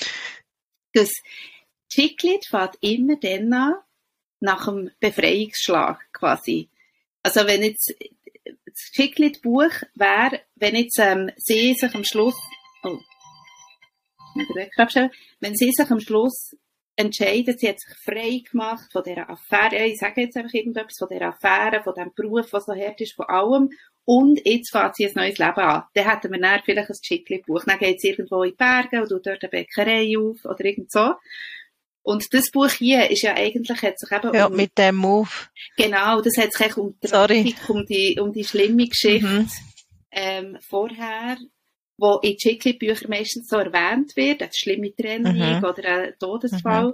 [0.94, 1.12] dass
[1.90, 3.76] Chiclet fährt immer dann an,
[4.40, 6.70] nach dem Befreiungsschlag quasi.
[7.22, 7.94] Also wenn jetzt
[8.46, 12.36] das Chiclet-Buch wäre, wenn jetzt ähm, sie sich am Schluss,
[12.84, 12.98] oh,
[15.42, 16.56] wenn sie sich am Schluss
[16.96, 21.08] entscheidet, sie hat sich frei gemacht von dieser Affäre, ich sage jetzt einfach irgendetwas, von
[21.10, 23.70] dieser Affäre, von diesem Beruf, was so hart ist, von allem,
[24.06, 25.84] und jetzt fängt sie ein neues Leben an.
[25.94, 27.64] Dann hätten wir dann vielleicht ein Chiclet-Buch.
[27.66, 30.92] Dann geht sie irgendwo in die Berge und tut dort eine Bäckerei auf oder irgend
[30.92, 31.14] so.
[32.04, 35.30] Und das Buch hier ist ja eigentlich, hat sich eben ja, um, mit dem Move.
[35.78, 39.50] Genau, das hat sich um, die, um die, um die schlimme Geschichte, mhm.
[40.12, 41.38] ähm, vorher,
[42.02, 45.64] wo in Chickly-Büchern meistens so erwähnt wird, eine schlimme Trennung mhm.
[45.64, 46.88] oder ein Todesfall.
[46.88, 46.94] Mhm.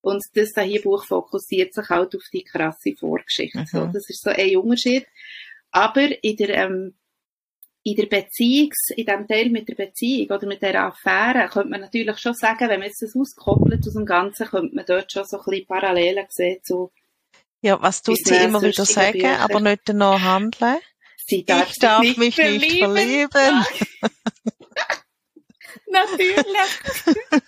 [0.00, 3.64] Und das da hier Buch fokussiert sich halt auf die krasse Vorgeschichte.
[3.70, 3.92] So, mhm.
[3.92, 5.06] das ist so ein Unterschied.
[5.70, 6.94] Aber in der, ähm,
[7.84, 11.80] in der Beziehungs, in dem Teil mit der Beziehung oder mit der Affäre, könnte man
[11.80, 15.24] natürlich schon sagen, wenn man jetzt das auskoppelt aus dem Ganzen, könnte man dort schon
[15.24, 16.90] so ein bisschen Parallelen sehen zu
[17.60, 19.38] Ja, was tut sie immer wieder sagen, Bücher.
[19.38, 20.78] aber nicht danach handeln?
[21.28, 22.94] Sie darf ich darf nicht mich verlieben.
[22.94, 23.64] nicht verlieben.
[25.90, 27.42] Natürlich.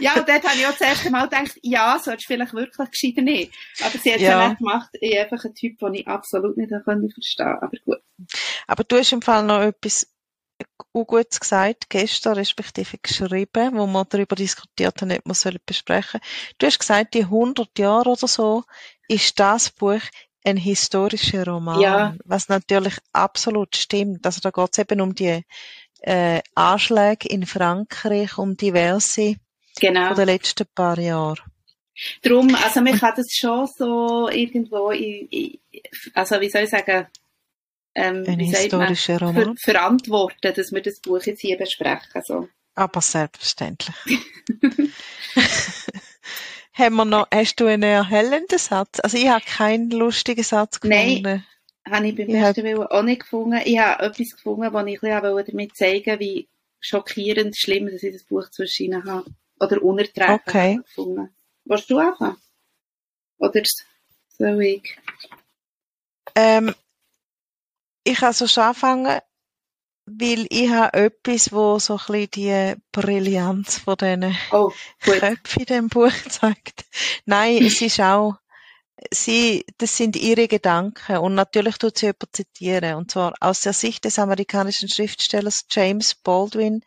[0.00, 2.90] Ja, und dort habe ich auch das erste Mal gedacht, ja, solltest du vielleicht wirklich
[2.90, 3.52] gescheiter nicht.
[3.80, 4.40] Aber sie hat es ja.
[4.40, 4.88] ja nicht gemacht.
[4.94, 7.62] Ich bin einfach ein Typ, den ich absolut nicht verstehen konnte.
[7.62, 8.02] Aber gut.
[8.66, 10.08] Aber du hast im Fall noch etwas
[10.92, 16.20] gut gesagt, gestern respektive geschrieben, wo wir darüber diskutiert haben, ob wir es besprechen
[16.58, 18.64] Du hast gesagt, die 100 Jahre oder so
[19.08, 20.02] ist das Buch
[20.44, 21.80] ein historischer Roman.
[21.80, 22.14] Ja.
[22.24, 24.24] Was natürlich absolut stimmt.
[24.24, 25.44] Also da geht es eben um die
[26.00, 29.36] äh, Anschläge in Frankreich, um diverse
[29.78, 30.08] genau.
[30.08, 31.40] von den letzten paar Jahren.
[32.22, 35.58] Drum, also man kann das schon so irgendwo, in, in,
[36.14, 37.06] also wie soll ich sagen,
[37.94, 39.56] ähm, Ein historischer man, Roman.
[39.56, 42.22] Ver verantworten, dass wir das Buch jetzt hier besprechen.
[42.24, 42.48] So.
[42.74, 43.94] Aber selbstverständlich.
[46.80, 49.00] Haben wir noch, hast du einen erhellenden Satz?
[49.00, 51.22] Also ich habe keinen lustigen Satz gefunden.
[51.22, 51.44] Nein,
[51.86, 53.60] habe ich beim Ich ersten Willen auch nicht gefunden.
[53.64, 56.48] Ich habe etwas gefunden, wo ich bisschen damit zeigen wollte, wie
[56.80, 59.30] schockierend schlimm dass ich das Buch zu erscheinen habe.
[59.60, 60.76] Oder unerträglich Okay.
[60.82, 61.34] gefunden.
[61.66, 62.38] Willst du anfangen?
[63.36, 63.62] Oder
[64.28, 64.96] soll ich?
[66.34, 66.74] Ähm,
[68.04, 69.20] ich kann so schon anfangen,
[70.18, 74.72] weil ich habe etwas, wo so ein bisschen die Brillanz von diesen Oh.
[75.00, 76.84] Köpfen in dem Buch zeigt.
[77.26, 78.34] Nein, es ist auch,
[79.12, 83.72] sie, das sind ihre Gedanken und natürlich tut sie jemand zitieren und zwar aus der
[83.72, 86.82] Sicht des amerikanischen Schriftstellers James Baldwin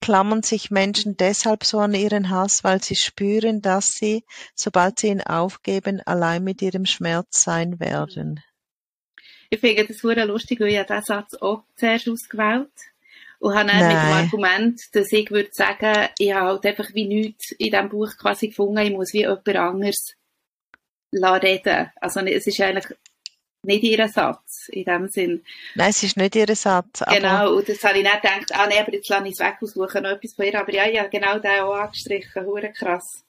[0.00, 5.08] klammern sich Menschen deshalb so an ihren Hass, weil sie spüren, dass sie, sobald sie
[5.08, 8.40] ihn aufgeben, allein mit ihrem Schmerz sein werden.
[9.50, 12.70] Ich finde das sehr lustig, weil ich habe diesen Satz auch zuerst ausgewählt
[13.38, 14.24] und habe dann mit dem Nein.
[14.24, 18.48] Argument, dass ich würde sagen, ich habe halt einfach wie nichts in diesem Buch quasi
[18.48, 20.14] gefunden, ich muss wie jemand anderes
[21.12, 21.90] reden.
[22.00, 22.96] Also es ist eigentlich
[23.62, 25.44] nicht ihr Satz in dem Sinn.
[25.74, 28.78] Nein, es ist nicht ihr Satz, Genau, und das habe ich nicht gedacht, ah nee,
[28.78, 30.58] aber jetzt lasse ich es weg aussuchen, noch etwas von ihr.
[30.58, 33.24] Aber ja, ja, genau den auch angestrichen, hure krass.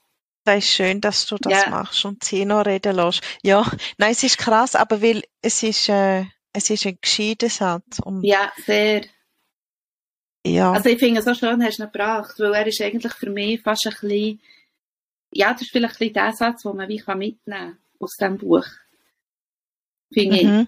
[0.47, 1.69] Das ist schön, dass du das Ja.
[1.69, 3.21] machst und sie noch reden lässt.
[3.43, 7.99] Ja, nein, es ist krass, aber weil es ist, äh, es ist ein gescheiter Satz
[7.99, 9.01] und Ja, sehr.
[10.45, 13.13] ja, Also ich finde es so schön, hast du ihn gebracht, weil er ist eigentlich
[13.13, 14.41] für mich fast ein bisschen,
[15.31, 18.15] ja, das ist vielleicht ein bisschen der Satz, den man wie kann mitnehmen kann aus
[18.17, 18.65] diesem Buch.
[20.13, 20.43] Finde ich.
[20.45, 20.67] Mhm.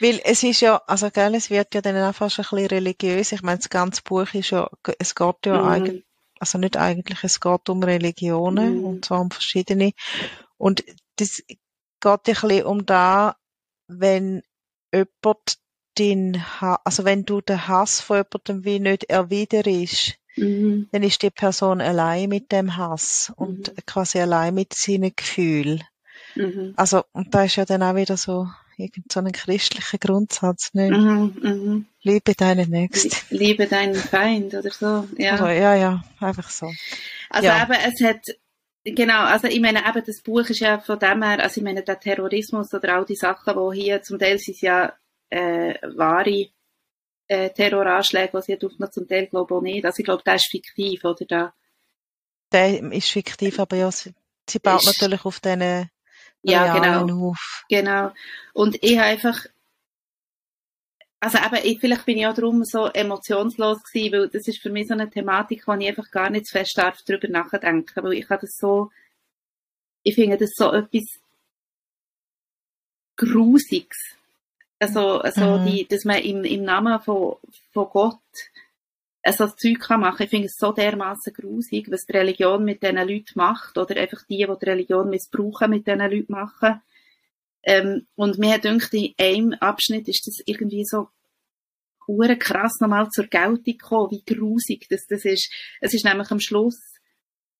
[0.00, 3.32] Weil es ist ja, also gell, es wird ja dann auch fast ein bisschen religiös.
[3.32, 5.68] Ich meine, das ganze Buch ist ja, es geht ja Mhm.
[5.68, 6.05] eigentlich,
[6.40, 8.84] also nicht eigentlich, es geht um Religionen Mhm.
[8.84, 9.92] und zwar um verschiedene.
[10.58, 10.84] Und
[11.16, 11.58] das geht
[12.04, 13.36] ein bisschen um da,
[13.88, 14.42] wenn
[14.92, 15.58] jemand
[15.98, 20.88] den, Ha- also wenn du den Hass von jemandem wie nicht erwiderst, Mhm.
[20.92, 23.76] dann ist die Person allein mit dem Hass und Mhm.
[23.86, 25.82] quasi allein mit seinen Gefühlen.
[26.34, 26.74] Mhm.
[26.76, 30.90] Also, und da ist ja dann auch wieder so, irgend so ein christlicher Grundsatz, ne?
[30.90, 31.36] Mhm.
[31.42, 31.86] Mhm.
[32.02, 33.10] Liebe deinen Nächsten.
[33.34, 35.08] Liebe deinen Feind oder so.
[35.16, 35.32] Ja.
[35.32, 36.70] Also, ja, ja, einfach so.
[37.30, 37.62] Also Ja.
[37.64, 38.24] eben, es hat,
[38.84, 41.82] genau, also ich meine eben, das Buch ist ja von dem her, also ich meine,
[41.82, 44.92] der Terrorismus oder all die Sachen, die hier, zum Teil sind es ja
[45.30, 46.46] äh, wahre
[47.28, 49.84] äh, Terroranschläge, die sie dürfen noch zum Teil glaube ich auch nicht.
[49.84, 51.54] Also ich glaube, der ist fiktiv, oder da.
[52.52, 54.10] Der ist fiktiv, aber ja, es-
[54.48, 55.90] sie baut Ist- natürlich auf diesen
[56.50, 57.28] Ja, genau.
[57.28, 57.64] auf.
[57.68, 58.12] Genau.
[58.52, 59.46] Und ich habe einfach,
[61.20, 64.70] also eben, ich, vielleicht bin ich auch darum so emotionslos gewesen, weil das ist für
[64.70, 68.12] mich so eine Thematik, wo ich einfach gar nicht zu fest darf darüber nachdenken, weil
[68.14, 68.90] ich habe das so,
[70.02, 71.18] ich finde das so etwas
[73.16, 73.96] Grusiges.
[74.78, 75.66] Also, also Mhm.
[75.66, 77.36] die, dass man im, im Namen von,
[77.72, 78.20] von Gott
[79.32, 80.22] so Zeug kann machen.
[80.22, 84.22] Ich finde es so dermaßen grusig, was die Religion mit diesen Leuten macht, oder einfach
[84.28, 86.80] die, die die Religion missbrauchen, mit diesen Leuten machen.
[87.62, 91.08] Ähm, und mir denkt, in einem Abschnitt ist das irgendwie so
[92.06, 95.52] hure krass nochmal zur Geltung gekommen, wie grusig das, das ist.
[95.80, 96.78] Es ist nämlich am Schluss,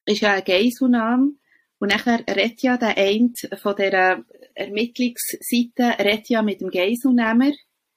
[0.05, 1.33] ist ja ein Geiselnahme,
[1.79, 4.25] und nachher redet ja der eine von dieser
[4.55, 7.53] Ermittlungsseite, redet ja mit dem Geiselnehmer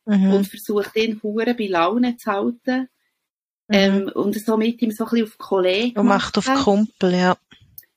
[0.09, 0.33] Mhm.
[0.33, 2.89] und versucht ihn hure bei Laune zu halten.
[3.69, 3.75] Mhm.
[3.75, 6.45] Ähm, und so mit ihm so ein bisschen auf Kollegen und macht auf.
[6.63, 7.37] Kumpel, ja.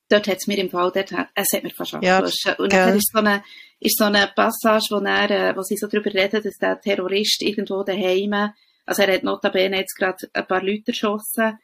[0.09, 2.59] Dort hat es mir im Fall, dort, hat- es hat mir fast Ja, abgelöscht.
[2.59, 2.87] Und gell.
[2.87, 3.43] dann ist so eine,
[3.81, 7.41] ist so eine Passage, wo, er, äh, wo sie so darüber reden, dass der Terrorist
[7.43, 8.51] irgendwo daheim,
[8.85, 11.59] also er hat notabene jetzt gerade ein paar Leute erschossen,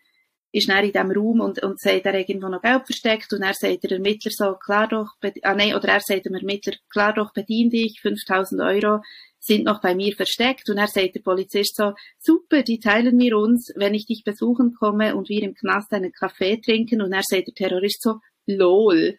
[0.59, 3.55] ist dann in diesem Raum und, und sagt, er irgendwo noch Geld versteckt und er
[3.55, 7.33] sagt der Ermittler so, klar doch, ah nein, oder er sagt dem Ermittler, klar doch,
[7.33, 9.01] bedien dich, 5000 Euro
[9.41, 13.37] sind noch bei mir versteckt und er sagt der Polizist so, super, die teilen wir
[13.37, 17.23] uns, wenn ich dich besuchen komme und wir im Knast einen Kaffee trinken und er
[17.23, 18.17] sagt der Terrorist so,
[18.47, 19.19] lol.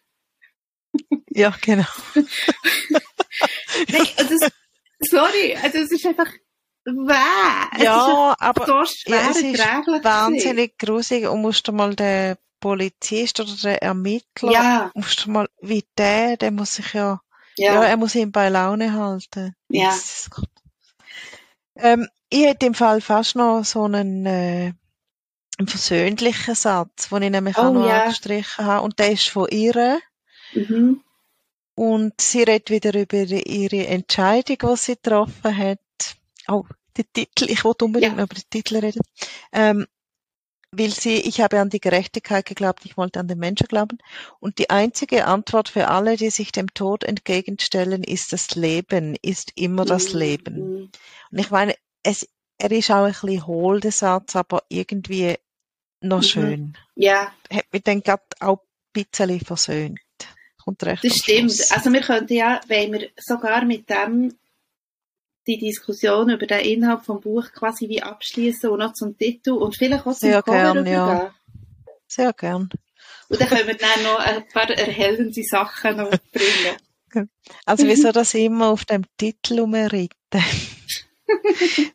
[1.30, 1.86] Ja, genau.
[2.16, 4.52] Nein, das,
[5.00, 6.32] sorry, also es ist einfach,
[7.76, 8.74] Es Ja, aber so
[9.12, 9.60] ja, es ist
[10.04, 15.48] wahnsinnig grusig und musst du mal den Polizist oder den Ermittler, Ja, musst du mal,
[15.62, 17.22] wie der, der muss sich ja,
[17.58, 19.56] ja, ja, er muss ihn bei Laune halten.
[19.70, 19.94] Ja.
[21.76, 24.74] Ähm, ich hätte im Fall fast noch so einen, äh,
[25.58, 28.04] einen versöhnlichen Satz, den ich nämlich Oh, auch noch ja.
[28.04, 28.84] angestrichen habe.
[28.84, 30.00] Und der ist von ihr.
[30.54, 31.02] mhm.
[31.76, 35.80] Und sie redet wieder über ihre Entscheidung, die sie getroffen hat.
[36.50, 36.66] Oh,
[37.00, 38.24] der Titel, ich wollte unbedingt Ja.
[38.24, 39.02] über den Titel reden.
[39.52, 39.88] Ähm,
[40.72, 43.98] will sie, ich habe an die Gerechtigkeit geglaubt, ich wollte an den Menschen glauben.
[44.40, 49.52] Und die einzige Antwort für alle, die sich dem Tod entgegenstellen, ist das Leben, ist
[49.56, 50.20] immer das Mhm.
[50.20, 50.56] Leben.
[50.56, 50.92] Mhm.
[51.32, 52.28] Und ich meine, es,
[52.60, 55.36] er ist auch ein bisschen hohl, der Satz, aber irgendwie
[56.02, 56.24] noch Mhm.
[56.24, 56.78] schön.
[56.96, 60.00] Ja, Hat mich dann gerade auch ein bisschen versöhnt.
[60.64, 61.52] Kommt recht das stimmt.
[61.72, 64.38] Also wir könnten ja, wenn wir sogar mit dem
[65.50, 69.76] die Diskussion über den Inhalt vom Buch quasi wie abschließen und noch zum Titel und
[69.76, 71.34] vielleicht auch zum Sehr Cover gern, ja.
[72.08, 72.70] Sehr gern.
[73.30, 76.78] Und dann können wir dann noch ein paar erhellende Sachen noch bringen.
[77.66, 80.10] Also wieso das immer auf dem Titel umreiten?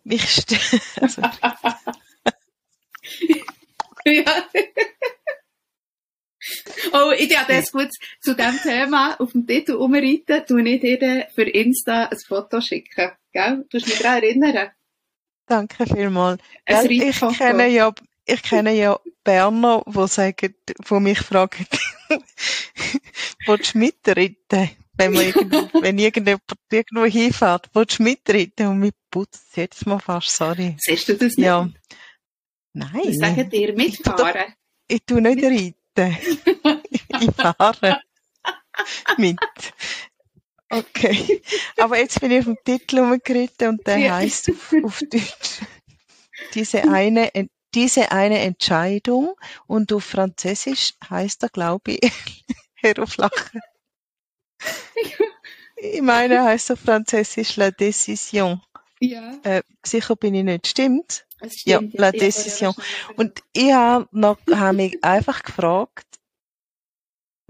[0.03, 1.23] Mich st- also,
[4.05, 4.25] ja.
[6.93, 11.27] Oh, ich habe das gut zu dem Thema auf dem Titel umreiten, tu ich dir
[11.35, 13.13] für Insta ein Foto schicken.
[13.33, 13.65] Gell?
[13.69, 14.71] Du musst mich daran erinnern.
[15.47, 16.41] danke vielmals.
[16.67, 17.93] Gell, ich kenne ja,
[18.27, 20.55] ich kenne ja Berner, wo sagen,
[20.87, 21.67] wo mich fragen,
[23.47, 24.71] willst du mitreiten?
[24.97, 25.25] Wenn man
[25.83, 28.69] wenn irgendjemand irgendwo hinfährt, willst du mitreiten?
[28.69, 30.77] Und mit putzt jetzt mal fast, sorry.
[30.79, 31.47] Siehst du das nicht?
[31.47, 31.69] Ja.
[33.05, 34.55] Ich sage Nein, dir, mitfahren.
[34.89, 35.75] ich tu nicht reiten.
[35.97, 38.01] Ich fahre
[39.17, 39.39] mit.
[40.71, 41.43] Okay.
[41.79, 44.17] Aber jetzt bin ich auf den Titel umgeritten und der Ja.
[44.17, 44.51] heißt
[44.83, 45.61] auf, Deutsch
[46.55, 47.31] diese eine,
[47.75, 49.35] diese eine Entscheidung
[49.67, 52.45] und auf Französisch heißt er, glaube ich,
[53.17, 53.61] lachen.
[55.77, 58.61] Ich meine, er heißt auf Französisch La Décision.
[59.01, 61.27] Ja, Äh, sicher bin ich nicht, stimmt?
[61.47, 61.81] Es Ja.
[61.93, 62.75] La Décision.
[63.17, 66.07] Und ich habe noch, habe mich einfach gefragt,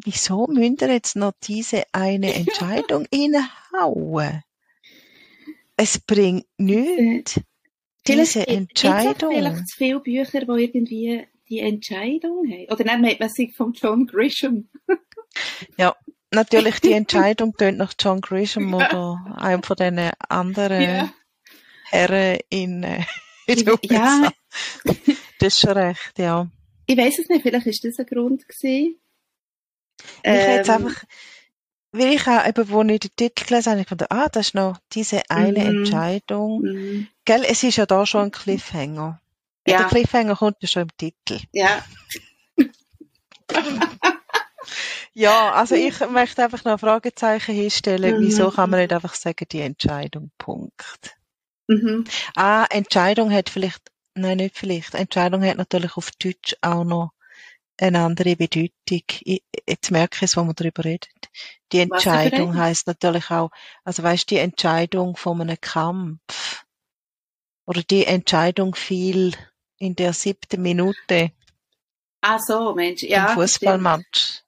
[0.05, 4.43] wieso müsst ihr jetzt noch diese eine Entscheidung reinhauen?
[5.77, 7.41] Es bringt nichts.
[8.07, 9.35] Vielleicht Diese Entscheidung.
[9.35, 12.67] vielleicht zu viele Bücher, die irgendwie die Entscheidung haben.
[12.71, 14.69] Oder meint man sich von John Grisham.
[16.31, 21.13] Natürlich, die Entscheidung tönt nach John Grisham oder einem von den anderen Ja.
[21.91, 23.05] Herren in, äh,
[23.47, 24.31] in Ja.
[25.39, 26.49] Das ist schon recht, ja.
[26.87, 28.99] Ich weiß es nicht, vielleicht ist das ein Grund gewesen.
[30.23, 31.05] Ich hätte jetzt Ähm, einfach,
[31.93, 34.55] weil ich auch eben, wo ich den Titel gelesen habe, ich fand, ah, das ist
[34.55, 35.79] noch diese eine Mhm.
[35.79, 36.63] Entscheidung.
[36.63, 39.21] mm, Gell, es ist ja da schon ein Cliffhanger.
[39.67, 41.41] Der Ja, Cliffhanger kommt ja schon im Titel.
[41.53, 41.85] ja.
[45.17, 48.17] Ja, also ich möchte einfach noch ein Fragezeichen hinstellen.
[48.17, 48.27] Mhm.
[48.27, 51.17] Wieso kann man nicht einfach sagen, die Entscheidung, Punkt.
[51.67, 52.05] Mhm.
[52.37, 54.95] Ah, Entscheidung hat vielleicht, nein, nicht vielleicht.
[54.95, 57.13] Entscheidung hat natürlich auf Deutsch auch noch
[57.79, 58.71] eine andere Bedeutung.
[59.25, 61.09] Ich, jetzt merke ich es, wo wir darüber reden.
[61.73, 63.51] Die Entscheidung heißt natürlich auch,
[63.83, 66.65] also weißt die Entscheidung von einem Kampf
[67.67, 69.35] oder die Entscheidung fiel
[69.79, 71.33] in der siebten Minute.
[72.21, 73.29] Ah so, Mensch, ja.
[73.29, 74.43] Im Fußballmatch.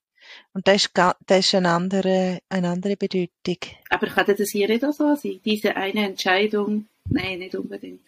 [0.53, 3.59] Und das ist, das ist eine andere, eine andere Bedeutung.
[3.91, 5.41] Aber kann das hier nicht auch so sein?
[5.45, 6.89] Diese eine Entscheidung?
[7.09, 8.07] Nein, nicht unbedingt.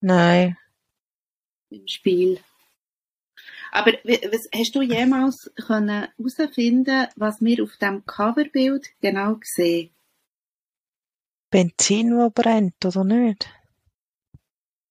[0.00, 0.56] Nein.
[1.70, 2.38] Im Spiel.
[3.72, 9.90] Aber was, hast du jemals herausfinden was wir auf dem Coverbild genau sehen?
[11.50, 13.48] Benzin, wo brennt, oder nicht?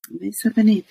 [0.09, 0.87] Ich weiß aber nicht.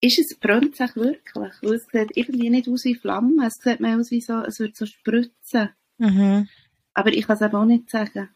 [0.00, 1.54] Ist es, brennt sich wirklich?
[1.62, 4.58] Weil es sieht irgendwie nicht aus wie Flammen, es sieht mehr aus wie so, es
[4.58, 5.70] würde so spritzen.
[5.98, 6.48] Mhm.
[6.92, 8.33] Aber ich kann es eben auch nicht sagen.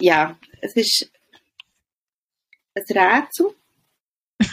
[0.00, 1.10] Ja, es ist
[2.74, 3.54] ein Rätsel.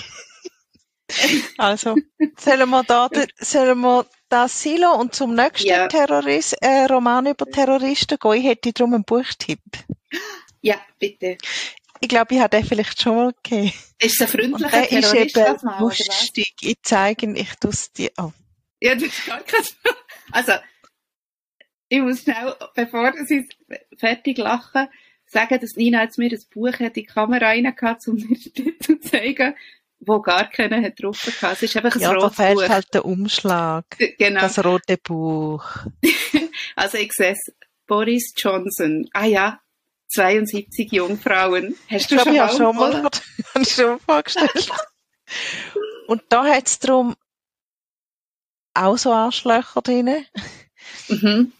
[1.58, 1.96] Also,
[2.38, 5.88] sollen wir da, sollen wir das Silo und zum nächsten Ja.
[5.88, 8.34] Terrorist, äh, Roman über Terroristen gehen?
[8.34, 9.62] Ich hätte darum einen Buchtipp.
[10.62, 11.38] Ja, bitte.
[12.02, 13.74] Ich glaube, ich habe den vielleicht schon mal gegeben.
[14.00, 16.56] Ist ein Und freundlicher der ist Terrorist eben das mal, lustig.
[16.62, 18.12] Ich zeige ihn, ich tue es dir.
[18.18, 18.32] Oh.
[18.82, 19.64] Ja, das ist gar kein
[20.32, 20.52] Also,
[21.88, 23.48] ich muss schnell, bevor sie
[23.98, 24.90] fertig lachen,
[25.28, 29.00] sagen, dass Nina jetzt mir ein Buch hat in die Kamera reingehabt, um mir zu
[29.00, 29.56] zeigen,
[30.00, 31.54] wo gar keiner hat drauf gehabt.
[31.54, 32.70] Es ist einfach ein Ja, da rotes fehlt Buch.
[32.70, 33.86] halt der Umschlag.
[34.18, 34.42] Genau.
[34.42, 35.66] Das rote Buch.
[36.76, 37.54] Also ich sehe es.
[37.88, 39.08] Boris Johnson.
[39.14, 39.60] Ah ja,
[40.10, 41.76] 72 Jungfrauen.
[41.90, 43.10] Hast Ich du glaube, schon ich mal, schon mal,
[43.62, 44.70] ich schon mal vorgestellt.
[46.08, 47.16] Und da hat es darum
[48.74, 50.26] auch so Arschlöcher drin.
[51.08, 51.52] Mhm.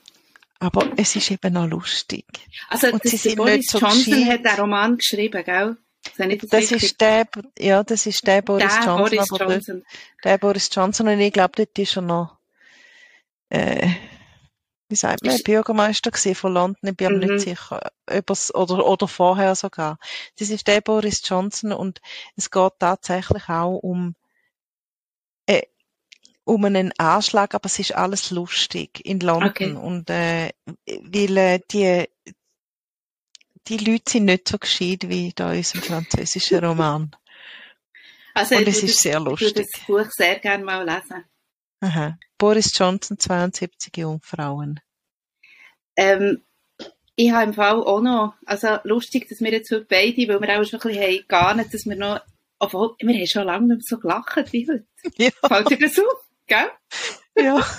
[0.60, 2.26] Aber es ist eben noch lustig.
[2.70, 4.30] Also Und sie der sind Boris nicht so Johnson gescheit.
[4.30, 5.78] hat den Roman geschrieben, gell?
[6.18, 7.28] Das, Das ist der,
[7.60, 9.86] ja, das ist der Boris der Johnson, Boris Johnson.
[10.24, 12.38] der Boris Johnson und ich glaube, dort ist er noch,
[13.50, 13.90] äh,
[14.90, 16.90] wie sagt man, Ist- Bürgermeister gewesen von London.
[16.90, 17.34] Ich bin mir Mhm.
[17.34, 20.00] nicht sicher, ob er's, oder, oder vorher sogar.
[20.40, 22.00] Das ist der Boris Johnson und
[22.38, 24.16] es geht tatsächlich auch um,
[26.48, 29.72] um einen Anschlag, aber es ist alles lustig in London Okay.
[29.74, 30.52] und äh,
[30.86, 32.06] weil äh, die
[33.68, 37.14] die Leute sind nicht so gescheit wie da in unserem französischen Roman.
[38.34, 39.68] Also, Und ich es ist sehr Ich würde lustig.
[39.74, 41.26] das Buch sehr gerne mal lesen.
[41.82, 42.18] Aha.
[42.38, 44.80] Boris Johnson, 72 Jungfrauen.
[45.98, 46.44] Ähm,
[47.16, 50.62] ich habe im Fall auch noch, also lustig, dass wir jetzt heute beide, weil wir
[50.62, 52.22] auch schon ein bisschen haben geahnt, dass wir noch,
[52.60, 54.86] obwohl, wir haben schon lange nicht mehr so gelacht wie heute.
[55.18, 56.24] Ja, Fällt dir das auf?
[56.48, 56.72] Gell?
[57.38, 57.66] ja.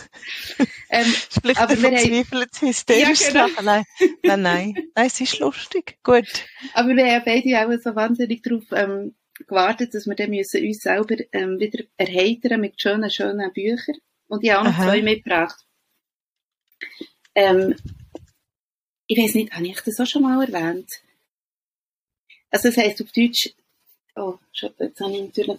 [0.91, 1.05] Ähm,
[1.43, 3.63] vielleicht Aber wir haben- verzweifeltes hysterisches Ja, genau.
[3.63, 3.85] Nein,
[4.23, 4.75] nein, nein.
[4.95, 5.99] Nein, es ist lustig.
[6.03, 6.27] Gut.
[6.75, 9.15] aber wir haben beide auch so wahnsinnig darauf ähm,
[9.47, 13.97] gewartet, dass wir dann müssen uns selber ähm, wieder erheitern mit schönen, schönen Büchern.
[14.29, 15.59] Und ich habe auch noch zwei mitgebracht.
[17.35, 17.77] Ähm,
[19.07, 20.91] ich weiß nicht, habe ich das auch schon mal erwähnt?
[22.51, 23.51] Also es heisst auf Deutsch,
[24.17, 25.59] oh, jetzt habe ich natürlich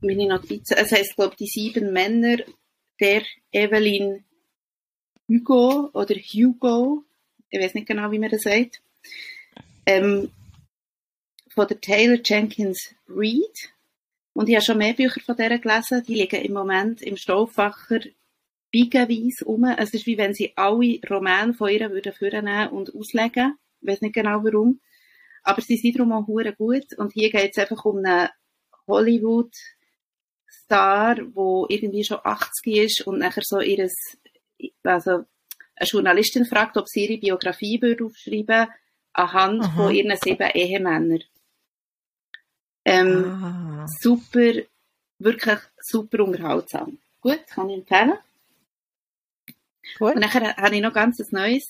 [0.00, 2.38] meine Notizen, es heisst, glaube die sieben Männer
[3.00, 4.24] der Evelyn
[5.28, 7.04] Hugo oder Hugo,
[7.50, 8.80] ich weiß nicht genau, wie man das sagt,
[9.86, 10.30] ähm,
[11.56, 13.72] von der Taylor Jenkins Reid.
[14.34, 18.00] Und ich habe schon mehr Bücher von der gelesen, die liegen im Moment im Stauffacher
[18.70, 19.64] biegenweise rum.
[19.64, 23.56] Es ist wie wenn sie alle Romane von ihr würden vornehmen und auslegen.
[23.80, 24.80] Ich weiß nicht genau warum.
[25.42, 26.98] Aber sie sind darum auch gut.
[26.98, 28.28] Und hier geht es einfach um einen
[30.68, 33.94] Hollywood-Star, der irgendwie schon 80 ist und nachher so ihres,
[34.82, 35.24] also
[35.76, 38.68] eine Journalistin fragt, ob sie ihre Biografie würde aufschreiben
[39.12, 39.76] anhand Aha.
[39.76, 41.22] von ihren sieben Ehemännern.
[42.84, 43.86] Ähm, Ah.
[44.00, 44.52] super,
[45.18, 46.98] wirklich super unterhaltsam.
[47.20, 48.14] Gut, kann ich empfehlen.
[49.98, 50.14] Gut.
[50.14, 51.64] Und nachher habe ich noch ganz ein neues,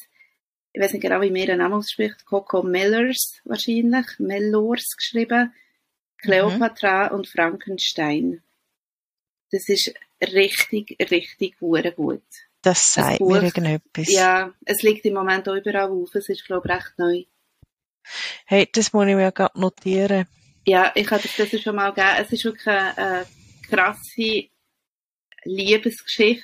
[0.72, 5.55] ich weiß nicht genau, wie mir der Name ausspricht, Coco Mellors wahrscheinlich, Mellors geschrieben,
[6.18, 8.42] Cleopatra und Frankenstein.
[9.50, 12.22] Das ist richtig, richtig hure gut.
[12.62, 14.11] Das sagt mir irgendetwas.
[14.11, 17.24] Ja, es liegt im Moment auch überall auf, es ist glaube ich recht neu.
[18.44, 20.26] Hey, das muss ich mir gerade notieren.
[20.66, 22.16] Ja, ich hatte das das schon mal gegeben.
[22.18, 23.26] Es ist wirklich eine, eine
[23.68, 24.49] krasse
[25.44, 26.42] Liebesgeschichte.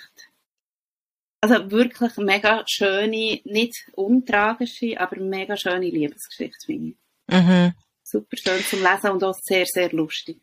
[1.41, 7.35] Also wirklich mega schöne, nicht untragische, aber mega schöne Liebesgeschichte, finde ich.
[7.35, 7.75] Mhm.
[8.05, 10.41] Super schön zum Lesen und auch sehr, sehr lustig.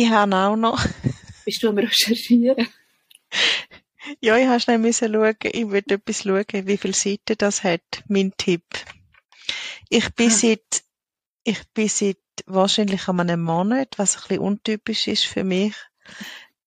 [0.00, 0.80] Ich habe auch noch,
[1.44, 2.68] Bist du am Recherchieren?
[4.20, 7.82] ja, ich habe schnell müssen schauen, ich will etwas schauen, wie viele Seiten das hat,
[8.06, 8.62] mein Tipp.
[9.88, 10.34] Ich bin Ah.
[10.34, 10.84] seit,
[11.44, 15.74] Ich bin seit wahrscheinlich an einem Monat, was ein bisschen untypisch ist für mich,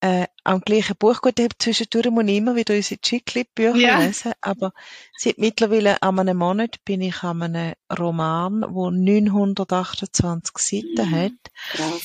[0.00, 1.22] äh, am gleichen Buch.
[1.22, 3.98] Gut, ich habe zwischendurch muss ich immer wieder unsere Chicklit-Bücher Ja.
[4.04, 4.72] lesen, aber
[5.16, 11.14] seit mittlerweile an einem Monat bin ich an einem Roman, wo 928 Seiten Mhm.
[11.16, 11.32] hat.
[11.70, 12.02] Krass.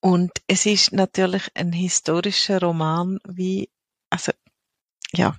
[0.00, 3.70] Und es ist natürlich ein historischer Roman, wie,
[4.10, 4.32] also,
[5.12, 5.36] ja,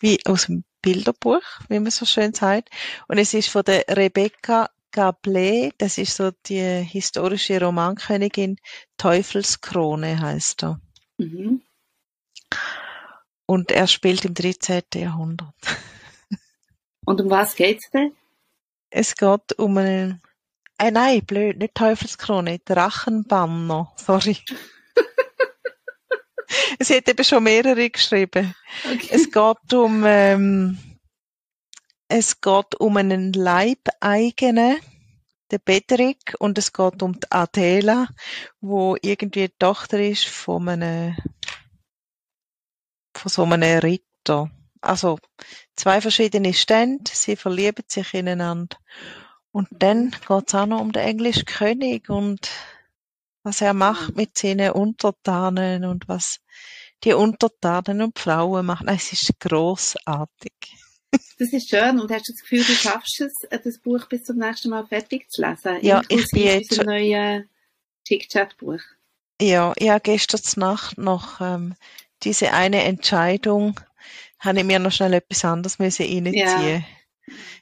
[0.00, 2.70] wie aus dem Bilderbuch, wie man so schön sagt.
[3.08, 8.58] Und es ist von der Rebecca Gablé, das ist so die historische Romankönigin,
[8.96, 10.80] Teufelskrone heißt er.
[11.18, 11.62] Mhm.
[13.46, 14.82] Und er spielt im 13.
[14.94, 15.54] Jahrhundert.
[17.04, 18.14] Und um was geht's denn?
[18.90, 20.22] Es geht um einen,
[20.78, 24.38] äh, nein, blöd, nicht Teufelskrone, Drachenbanner, sorry.
[26.78, 28.54] es hat eben schon mehrere geschrieben.
[28.84, 29.08] Okay.
[29.10, 30.78] Es geht um, ähm,
[32.08, 34.78] es geht um einen Leibeigenen,
[35.50, 38.08] der Bedrick, und es geht um die Adela,
[38.60, 41.16] wo irgendwie die Tochter ist von einem,
[43.16, 44.50] von so einem Ritter.
[44.80, 45.18] Also,
[45.76, 48.76] zwei verschiedene Stände, sie verlieben sich ineinander.
[49.54, 52.50] Und dann geht's auch noch um den englischen König und
[53.44, 56.40] was er macht mit seinen Untertanen und was
[57.04, 58.88] die Untertanen und Frauen machen.
[58.88, 60.54] Es ist grossartig.
[61.38, 62.00] Das ist schön.
[62.00, 65.30] Und hast du das Gefühl, du schaffst es, das Buch bis zum nächsten Mal fertig
[65.30, 65.78] zu lesen?
[65.82, 67.48] Ja, ich bin jetzt diesem neuen
[68.08, 68.80] Chick-Chat-Buch.
[69.40, 71.76] Ja, ja, gestern Nacht noch ähm,
[72.24, 73.78] diese eine Entscheidung,
[74.40, 76.84] habe ich mir noch schnell etwas anderes müssen reinziehen.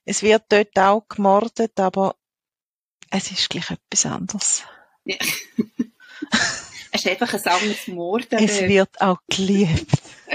[0.05, 2.17] Es wird dort auch gemordet, aber
[3.11, 4.65] es ist gleich etwas anderes.
[5.05, 5.17] Ja.
[6.93, 8.39] es ist einfach ein anderes Morden.
[8.39, 8.69] Es dort.
[8.69, 9.91] wird auch geliebt.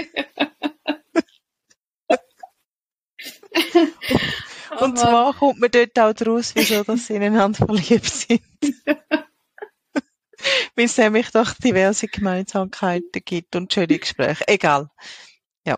[4.70, 4.96] Oh Und Mann.
[4.96, 8.42] zwar kommt man dort auch draus, wieso dass sie ineinander verliebt sind.
[10.76, 14.44] Weil es nämlich doch diverse Gemeinsamkeiten gibt und schöne Gespräche.
[14.46, 14.88] Egal.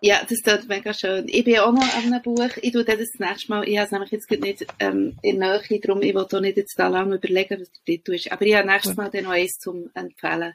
[0.02, 1.26] Ja, das tut mega schön.
[1.28, 2.56] Ich bin auch noch an einem Buch.
[2.62, 3.68] Ich tue das das nächste Mal.
[3.68, 6.56] Ich habe es nämlich jetzt nicht ähm, in der Nähe, darum ich will auch nicht
[6.56, 8.30] jetzt da lange überlegen, was der Titel ist.
[8.30, 10.54] Aber ich habe nächstes Mal dann noch eins zum Empfehlen.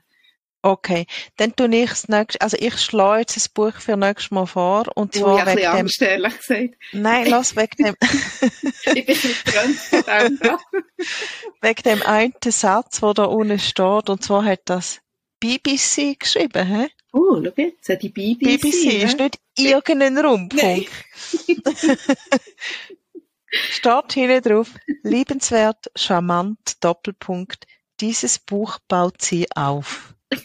[0.61, 1.05] Okay,
[1.37, 4.85] dann tue ich das nächste, also ich schlage jetzt das Buch für nächstes Mal vor
[4.95, 6.75] und Oh, zwar ich habe ein wegen bisschen dem, Angst, ehrlich gesagt.
[6.91, 7.95] nein, lass wegen dem,
[8.95, 10.57] Ich bin von dem.
[11.61, 15.01] wegen dem einen Satz, wo da unten steht und zwar hat das
[15.39, 16.87] BBC geschrieben, hä?
[17.13, 18.39] Oh, schau jetzt, die BBC.
[18.61, 19.23] BBC ist ne?
[19.25, 20.87] nicht irgendein Rundfunk.
[23.49, 24.71] Steht hinten drauf,
[25.03, 27.65] liebenswert, charmant, Doppelpunkt,
[28.01, 30.13] dieses Buch baut sie auf.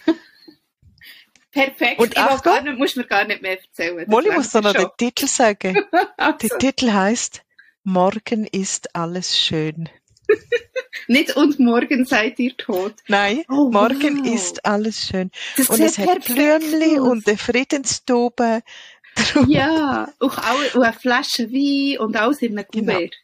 [1.50, 1.98] Perfekt.
[1.98, 2.52] Und Achtung.
[2.52, 4.04] gar nicht, muss mir gar nicht mehr erzählen.
[4.08, 5.74] Molly muss da noch den Titel sagen.
[5.74, 5.84] schon.
[5.92, 7.42] Der Also, Titel heißt
[7.82, 9.88] Morgen ist alles schön.
[11.08, 12.94] nicht und morgen seid ihr tot.
[13.08, 14.34] Nein, Oh, morgen wow.
[14.34, 15.30] ist alles schön.
[15.56, 18.62] Das Und es hat Blümli und eine Friedensstube.
[19.14, 19.46] drauf.
[19.48, 22.92] Ja, auch, auch eine Flasche Wein und alles in einem Genau.
[22.94, 23.14] Kuvert.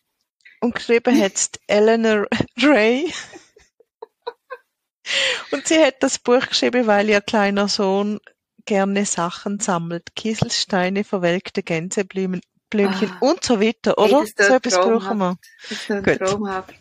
[0.61, 2.27] Und geschrieben hat es Eleanor
[2.63, 3.13] Ray.
[5.53, 8.19] Und sie hat das Buch geschrieben, weil ihr kleiner Sohn
[8.65, 10.15] gerne Sachen sammelt.
[10.17, 13.19] Kieselsteine, verwelkte Gänseblümchen Blümchen Ah.
[13.21, 14.23] und so weiter, Hey, oder?
[14.25, 15.37] klingt so etwas brauchen wir.
[15.69, 16.19] Das ist Gut.
[16.19, 16.75] traumhaft.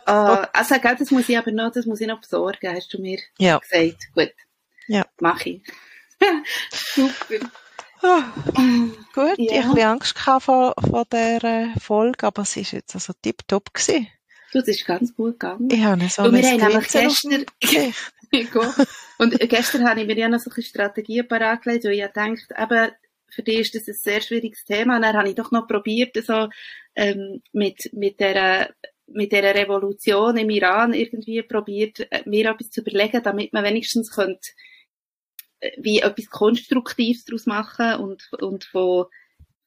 [0.06, 3.00] Ah, also, gell, das muss ich aber noch, das muss ich noch besorgen, hast du
[3.00, 3.58] mir Ja.
[3.58, 4.08] gesagt.
[4.14, 4.32] Gut.
[4.88, 5.06] Ja.
[5.20, 5.62] Mach ich.
[6.70, 7.50] Super.
[8.02, 8.24] Ah,
[9.14, 9.60] gut, Ja.
[9.60, 14.08] ich hatte Angst gehabt vor, vor dieser Folge, aber es ist jetzt also tipptopp gewesen.
[14.52, 15.68] Du, das ist ganz gut gegangen.
[15.70, 17.46] Ich habe so Und wir haben nämlich gestern-.
[19.18, 22.48] Und gestern habe ich mir ja noch so eine Strategie parat gelegt, weil ich gedacht,
[22.56, 22.92] eben,
[23.30, 24.96] für dich ist das ein sehr schwieriges Thema.
[24.96, 26.48] Und dann habe ich doch noch probiert, so,
[26.94, 28.74] ähm, mit, mit der,
[29.06, 34.10] mit der Revolution im Iran irgendwie probiert, äh, mir etwas zu überlegen, damit man wenigstens
[34.10, 34.48] könnte,
[35.60, 39.06] äh, wie etwas Konstruktives daraus machen und, und von,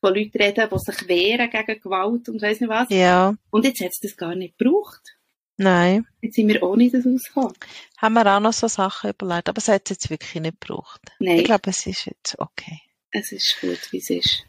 [0.02, 2.90] von Leuten reden, die sich wehren gegen Gewalt und weiss nicht was.
[2.90, 5.16] Ja, Und jetzt hat es das gar nicht gebraucht.
[5.58, 6.08] nein.
[6.22, 7.54] Jetzt sind wir ohne das rausgekommen.
[7.98, 11.02] Haben wir auch noch so Sachen überlegt, aber es hat es jetzt wirklich nicht gebraucht.
[11.20, 11.38] Nein.
[11.40, 12.80] Ich glaube, es ist jetzt okay.
[13.12, 14.46] Es ist gut, wie es ist.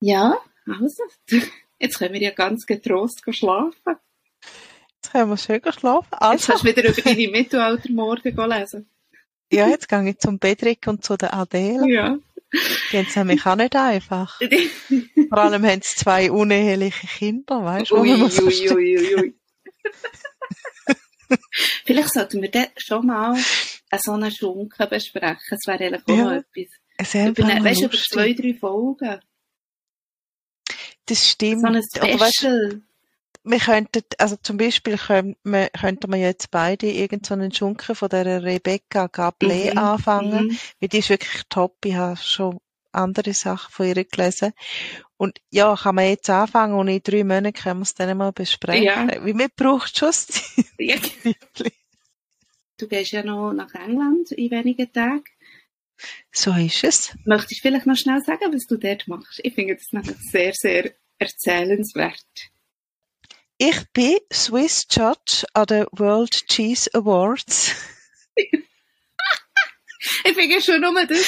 [0.00, 1.02] Ja, also,
[1.82, 3.96] jetzt können wir ja ganz getrost schlafen.
[4.94, 6.06] Jetzt können wir schön schlafen.
[6.12, 8.88] Jetzt Also, kannst du wieder über deine Mittelaltermorgen gehen lesen.
[9.52, 11.86] ja, jetzt gehe ich zum Bedrick und zu der Adele.
[11.92, 12.16] Ja.
[12.92, 14.38] Die haben es nämlich auch nicht einfach.
[15.28, 17.96] Vor allem haben sie zwei uneheliche Kinder, weißt du?
[17.98, 19.34] ui, so ui, ui, ui, ui.
[21.86, 23.34] Vielleicht sollten wir dann schon mal
[24.04, 25.38] so einen Schunken besprechen.
[25.50, 26.72] Das wäre eigentlich auch Ja, noch etwas.
[26.98, 29.20] Es Über, weißt du, über zwei, drei Folgen.
[31.06, 31.62] Das stimmt.
[31.62, 32.82] So ein Special.
[33.44, 38.08] wir könnten, also zum Beispiel könnten wir, könnten wir jetzt beide irgendeinen so Schunken von
[38.08, 40.58] der Rebecca Gablé Mhm, anfangen, mhm.
[40.80, 41.84] weil die ist wirklich top.
[41.84, 42.60] Ich habe schon
[42.92, 44.52] andere Sachen von ihr gelesen.
[45.16, 48.32] Und ja, kann man jetzt anfangen und in drei Monaten können wir es dann mal
[48.32, 48.84] besprechen.
[48.84, 49.08] Ja.
[49.08, 50.96] Weil wir braucht schon das Ja.
[52.78, 55.22] Du gehst ja noch nach England in wenigen Tagen.
[56.30, 57.14] So ist es.
[57.24, 59.40] Möchtest du vielleicht noch schnell sagen, was du dort machst?
[59.42, 62.50] Ich finde das nämlich sehr, sehr erzählenswert.
[63.58, 67.74] Ich bin Swiss Judge an den World Cheese Awards.
[70.24, 71.24] Ich finde schon nur das,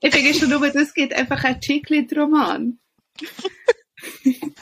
[0.00, 2.78] ich finde schon nur das gibt einfach ein Chiclet-Roman.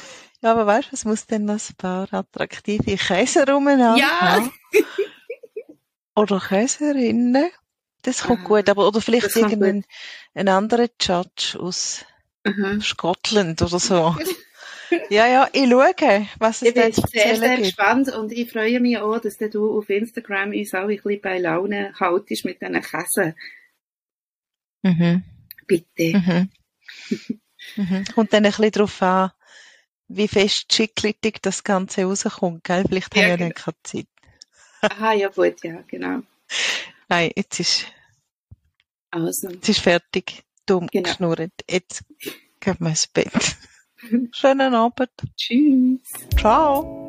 [0.44, 3.96] Ja, aber weißt du, es muss dann noch ein paar attraktive Käse rumhaben.
[3.96, 4.46] Ja.
[6.14, 7.48] Oder Käserinnen.
[8.05, 8.68] Das kommt gut.
[8.70, 9.84] Aber, oder vielleicht irgendein
[10.34, 12.05] ein anderer Judge aus
[12.46, 12.82] Mhm.
[12.82, 14.16] Scotland oder so.
[15.11, 17.76] ja, ja, ich schaue, was es Ich bin da zu sehr, sehr erzählen gibt.
[17.76, 21.38] gespannt und ich freue mich auch, dass du auf Instagram uns auch ein bisschen bei
[21.38, 23.34] Laune haltest mit diesen Käse.
[24.82, 25.24] Mhm.
[25.66, 26.18] Bitte.
[26.18, 26.50] Mhm.
[27.76, 28.05] mhm.
[28.14, 29.32] Kommt dann ein bisschen darauf an,
[30.09, 32.84] wie fest schicklitig das Ganze rauskommt, gell?
[32.88, 33.52] Vielleicht Ja, haben wir genau.
[33.55, 34.09] dann keine Zeit.
[34.82, 36.22] Aha, ja gut, ja, genau.
[37.09, 37.86] Nein, jetzt ist,
[39.11, 40.44] Also, jetzt ist fertig.
[40.66, 41.09] Dumm Genau.
[41.09, 41.52] geschnurrt.
[41.68, 42.05] Jetzt
[42.61, 43.32] gehen wir ins Bett.
[44.32, 45.11] Schönen Abend.
[45.36, 46.00] tschüss.
[46.38, 47.03] Ciao.